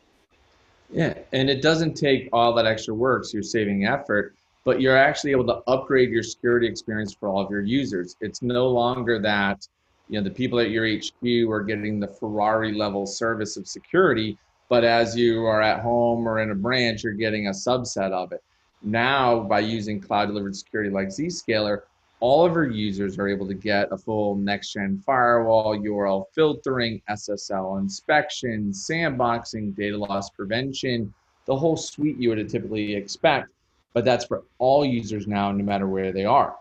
Yeah, 0.90 1.14
and 1.33 1.49
it 1.49 1.62
doesn't 1.62 1.95
take 1.95 2.29
all 2.33 2.53
that 2.55 2.67
extra 2.67 2.93
work, 2.93 3.25
so 3.25 3.35
you're 3.35 3.43
saving 3.43 3.87
effort, 3.87 4.35
but 4.64 4.81
you're 4.81 4.97
actually 4.97 5.31
able 5.31 5.47
to 5.47 5.62
upgrade 5.69 6.11
your 6.11 6.25
security 6.25 6.67
experience 6.67 7.14
for 7.14 7.29
all 7.29 7.40
of 7.45 7.51
your 7.51 7.62
users. 7.62 8.17
It's 8.21 8.43
no 8.43 8.69
longer 8.69 9.21
that 9.21 9.67
you 10.09 10.19
know 10.19 10.25
the 10.25 10.35
people 10.35 10.59
at 10.59 10.71
your 10.71 10.87
HQ 10.87 11.51
are 11.51 11.62
getting 11.62 11.99
the 11.99 12.09
Ferrari 12.09 12.73
level 12.73 13.07
service 13.07 13.57
of 13.57 13.67
security, 13.67 14.37
but 14.69 14.85
as 14.85 15.17
you 15.17 15.45
are 15.47 15.62
at 15.62 15.81
home 15.81 16.29
or 16.29 16.40
in 16.40 16.51
a 16.51 16.55
branch, 16.55 17.05
you're 17.05 17.12
getting 17.14 17.47
a 17.47 17.51
subset 17.51 18.12
of 18.12 18.33
it. 18.33 18.43
Now, 18.85 19.40
by 19.40 19.61
using 19.61 19.99
cloud 19.99 20.27
delivered 20.27 20.55
security 20.55 20.90
like 20.90 21.09
Zscaler, 21.09 21.83
all 22.20 22.44
of 22.44 22.53
our 22.53 22.64
users 22.64 23.18
are 23.18 23.29
able 23.29 23.47
to 23.49 23.55
get 23.55 23.88
a 23.90 23.99
full 23.99 24.37
next 24.37 24.73
gen 24.73 25.03
firewall, 25.05 25.77
URL 25.79 26.27
filtering, 26.35 27.01
SSL 27.11 27.81
inspection, 27.81 28.70
sandboxing, 28.73 29.75
data 29.75 29.97
loss 29.97 30.31
prevention, 30.31 31.12
the 31.47 31.57
whole 31.57 31.77
suite 31.77 32.18
you 32.18 32.29
would 32.29 32.49
typically 32.49 32.94
expect. 32.94 33.49
But 33.94 34.05
that's 34.05 34.27
for 34.27 34.44
all 34.59 34.85
users 34.85 35.27
now, 35.27 35.51
no 35.53 35.64
matter 35.64 35.87
where 35.87 36.12
they 36.12 36.25
are. 36.25 36.57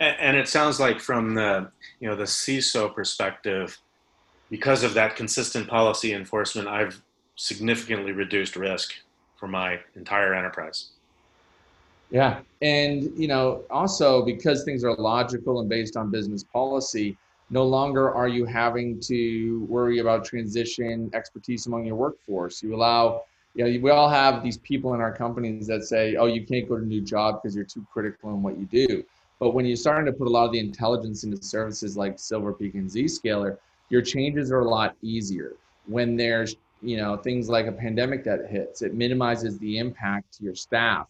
And 0.00 0.36
it 0.36 0.46
sounds 0.48 0.78
like 0.78 1.00
from 1.00 1.34
the 1.34 1.70
you 1.98 2.08
know 2.08 2.14
the 2.14 2.22
CISO 2.24 2.94
perspective, 2.94 3.78
because 4.50 4.84
of 4.84 4.94
that 4.94 5.16
consistent 5.16 5.68
policy 5.68 6.12
enforcement, 6.12 6.68
I've 6.68 7.02
significantly 7.34 8.12
reduced 8.12 8.54
risk 8.56 8.94
for 9.38 9.48
my 9.48 9.78
entire 9.94 10.34
enterprise. 10.34 10.90
Yeah. 12.10 12.40
And, 12.60 13.12
you 13.16 13.28
know, 13.28 13.64
also 13.70 14.24
because 14.24 14.64
things 14.64 14.82
are 14.82 14.94
logical 14.96 15.60
and 15.60 15.68
based 15.68 15.96
on 15.96 16.10
business 16.10 16.42
policy, 16.42 17.16
no 17.50 17.64
longer 17.64 18.12
are 18.12 18.28
you 18.28 18.44
having 18.44 19.00
to 19.00 19.64
worry 19.68 20.00
about 20.00 20.24
transition 20.24 21.10
expertise 21.14 21.66
among 21.66 21.86
your 21.86 21.94
workforce. 21.94 22.62
You 22.62 22.74
allow, 22.74 23.22
you 23.54 23.64
know, 23.64 23.80
we 23.80 23.90
all 23.90 24.08
have 24.08 24.42
these 24.42 24.58
people 24.58 24.94
in 24.94 25.00
our 25.00 25.14
companies 25.14 25.66
that 25.68 25.84
say, 25.84 26.16
oh, 26.16 26.26
you 26.26 26.44
can't 26.44 26.68
go 26.68 26.76
to 26.76 26.82
a 26.82 26.86
new 26.86 27.00
job 27.00 27.40
because 27.40 27.54
you're 27.54 27.64
too 27.64 27.86
critical 27.92 28.30
in 28.30 28.42
what 28.42 28.58
you 28.58 28.66
do. 28.66 29.04
But 29.38 29.54
when 29.54 29.66
you're 29.66 29.76
starting 29.76 30.06
to 30.06 30.12
put 30.12 30.26
a 30.26 30.30
lot 30.30 30.46
of 30.46 30.52
the 30.52 30.58
intelligence 30.58 31.24
into 31.24 31.42
services 31.42 31.96
like 31.96 32.18
Silver 32.18 32.52
Peak 32.52 32.74
and 32.74 32.90
Zscaler, 32.90 33.56
your 33.88 34.02
changes 34.02 34.50
are 34.50 34.60
a 34.60 34.68
lot 34.68 34.96
easier. 35.00 35.52
When 35.86 36.16
there's, 36.16 36.56
you 36.82 36.96
know, 36.96 37.16
things 37.16 37.48
like 37.48 37.66
a 37.66 37.72
pandemic 37.72 38.24
that 38.24 38.46
hits, 38.48 38.82
it 38.82 38.94
minimizes 38.94 39.58
the 39.58 39.78
impact 39.78 40.38
to 40.38 40.44
your 40.44 40.54
staff 40.54 41.08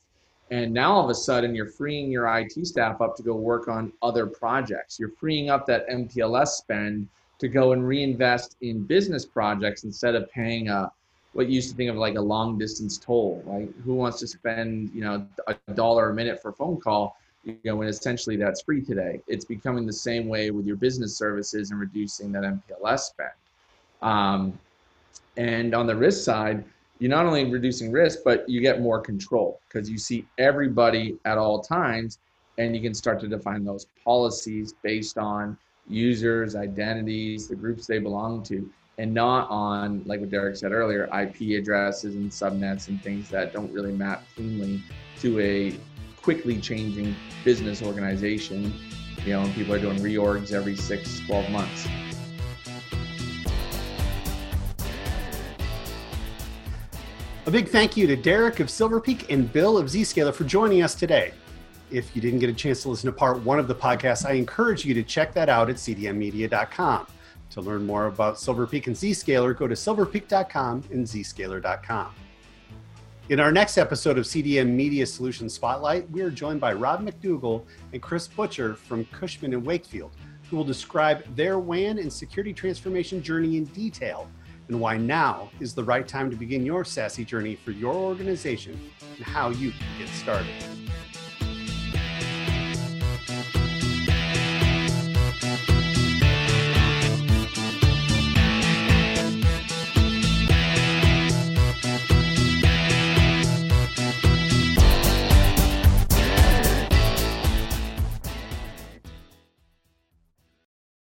and 0.51 0.73
now 0.73 0.93
all 0.95 1.05
of 1.05 1.11
a 1.11 1.15
sudden, 1.15 1.55
you're 1.55 1.67
freeing 1.67 2.11
your 2.11 2.27
IT 2.39 2.67
staff 2.67 3.01
up 3.01 3.17
to 3.17 3.23
go 3.23 3.35
work 3.35 3.69
on 3.69 3.93
other 4.01 4.27
projects. 4.27 4.99
You're 4.99 5.11
freeing 5.11 5.51
up 5.51 5.67
that 5.67 5.89
MPLS 5.89 6.49
spend 6.49 7.09
to 7.39 7.49
go 7.49 7.73
and 7.73 7.87
reinvest 7.87 8.57
in 8.63 8.83
business 8.85 9.27
projects 9.27 9.85
instead 9.85 10.15
of 10.15 10.31
paying 10.31 10.69
a 10.69 10.91
what 11.35 11.47
you 11.47 11.57
used 11.57 11.71
to 11.71 11.77
think 11.77 11.91
of 11.91 11.97
like 11.97 12.17
a 12.17 12.21
long 12.21 12.59
distance 12.59 12.97
toll. 12.97 13.43
Right? 13.45 13.69
Who 13.85 13.95
wants 13.95 14.19
to 14.21 14.27
spend 14.27 14.91
you 14.95 15.03
know 15.03 15.27
a 15.47 15.55
dollar 15.75 16.11
a 16.11 16.15
minute 16.15 16.41
for 16.41 16.49
a 16.49 16.55
phone 16.55 16.81
call? 16.81 17.17
You 17.45 17.57
know, 17.65 17.77
when 17.77 17.89
essentially 17.89 18.37
that's 18.37 18.63
free 18.63 18.83
today. 18.83 19.21
It's 19.29 19.45
becoming 19.45 19.87
the 19.87 19.93
same 19.93 20.29
way 20.29 20.51
with 20.51 20.67
your 20.67 20.77
business 20.77 21.17
services 21.17 21.71
and 21.71 21.79
reducing 21.79 22.33
that 22.33 22.43
MPLS 22.43 23.01
spend. 23.01 23.31
Um, 24.01 24.59
and 25.39 25.73
on 25.73 25.87
the 25.87 25.97
risk 25.97 26.25
side, 26.25 26.65
you're 26.99 27.11
not 27.11 27.25
only 27.25 27.45
reducing 27.45 27.93
risk, 27.93 28.19
but 28.25 28.47
you 28.49 28.61
get 28.61 28.81
more 28.83 29.01
control 29.01 29.61
because 29.69 29.89
you 29.89 29.97
see 29.97 30.27
everybody 30.37 31.17
at 31.25 31.39
all 31.39 31.63
times 31.63 32.19
and 32.59 32.75
you 32.75 32.83
can 32.83 32.93
start 32.93 33.21
to 33.21 33.29
define 33.29 33.65
those 33.65 33.87
policies 34.05 34.75
based 34.83 35.17
on 35.17 35.57
users, 35.87 36.57
identities, 36.57 37.47
the 37.47 37.55
groups 37.55 37.87
they 37.87 38.01
belong 38.01 38.43
to, 38.43 38.69
and 38.99 39.15
not 39.15 39.49
on, 39.49 40.03
like 40.07 40.19
what 40.19 40.29
Derek 40.29 40.57
said 40.57 40.73
earlier, 40.73 41.09
IP 41.17 41.57
addresses 41.57 42.17
and 42.17 42.29
subnets 42.29 42.89
and 42.89 43.01
things 43.01 43.31
that 43.31 43.53
don't 43.53 43.73
really 43.73 43.93
map 43.93 44.25
cleanly 44.35 44.83
to 45.21 45.39
a 45.39 45.79
quickly 46.21 46.61
changing 46.61 47.15
business 47.45 47.81
organization. 47.81 48.75
You 49.25 49.35
know, 49.35 49.43
and 49.43 49.55
people 49.55 49.75
are 49.75 49.79
doing 49.79 49.99
reorgs 49.99 50.53
every 50.53 50.77
six, 50.77 51.21
12 51.27 51.51
months. 51.51 51.87
A 57.49 57.51
big 57.51 57.67
thank 57.67 57.97
you 57.97 58.07
to 58.07 58.15
Derek 58.15 58.61
of 58.61 58.69
Silver 58.69 59.01
Peak 59.01 59.33
and 59.33 59.51
Bill 59.51 59.79
of 59.79 59.87
Zscaler 59.87 60.35
for 60.35 60.45
joining 60.45 60.83
us 60.83 60.95
today. 60.95 61.33
If 61.91 62.15
you 62.15 62.21
didn't 62.21 62.41
get 62.41 62.51
a 62.51 62.53
chance 62.53 62.83
to 62.83 62.91
listen 62.91 63.11
to 63.11 63.17
part 63.17 63.43
one 63.43 63.59
of 63.59 63.67
the 63.67 63.75
podcast, 63.75 64.27
I 64.27 64.33
encourage 64.33 64.85
you 64.85 64.93
to 64.93 65.03
check 65.03 65.33
that 65.33 65.49
out 65.49 65.71
at 65.71 65.77
cdmmedia.com. 65.77 67.07
To 67.53 67.61
learn 67.63 67.87
more 67.87 68.05
about 68.05 68.39
Silver 68.39 68.67
Peak 68.67 68.87
and 68.87 68.95
Zscaler, 68.95 69.57
go 69.57 69.67
to 69.67 69.75
silverpeak.com 69.75 70.85
and 70.93 71.07
zscaler.com. 71.07 72.15
In 73.31 73.41
our 73.41 73.51
next 73.51 73.79
episode 73.79 74.19
of 74.19 74.27
CDM 74.27 74.69
Media 74.69 75.07
Solutions 75.07 75.55
Spotlight, 75.55 76.11
we 76.11 76.21
are 76.21 76.31
joined 76.31 76.61
by 76.61 76.75
Rob 76.75 77.01
McDougall 77.01 77.65
and 77.95 78.03
Chris 78.03 78.29
Butcher 78.29 78.75
from 78.75 79.07
Cushman 79.07 79.55
and 79.55 79.65
Wakefield, 79.65 80.11
who 80.51 80.57
will 80.59 80.65
describe 80.65 81.25
their 81.35 81.59
WAN 81.59 81.97
and 81.97 82.13
security 82.13 82.53
transformation 82.53 83.23
journey 83.23 83.57
in 83.57 83.65
detail 83.65 84.29
and 84.69 84.79
why 84.79 84.97
now 84.97 85.51
is 85.61 85.75
the 85.75 85.85
right 85.85 86.07
time 86.07 86.31
to 86.31 86.37
begin 86.37 86.65
your 86.65 86.85
SASE 86.85 87.27
journey 87.27 87.57
for 87.57 87.71
your 87.73 87.95
organization 87.95 88.79
and 89.17 89.25
how 89.25 89.51
you 89.51 89.73
can 89.73 89.99
get 89.99 90.09
started. 90.09 90.55
Thank 95.41 95.69
you 95.69 95.98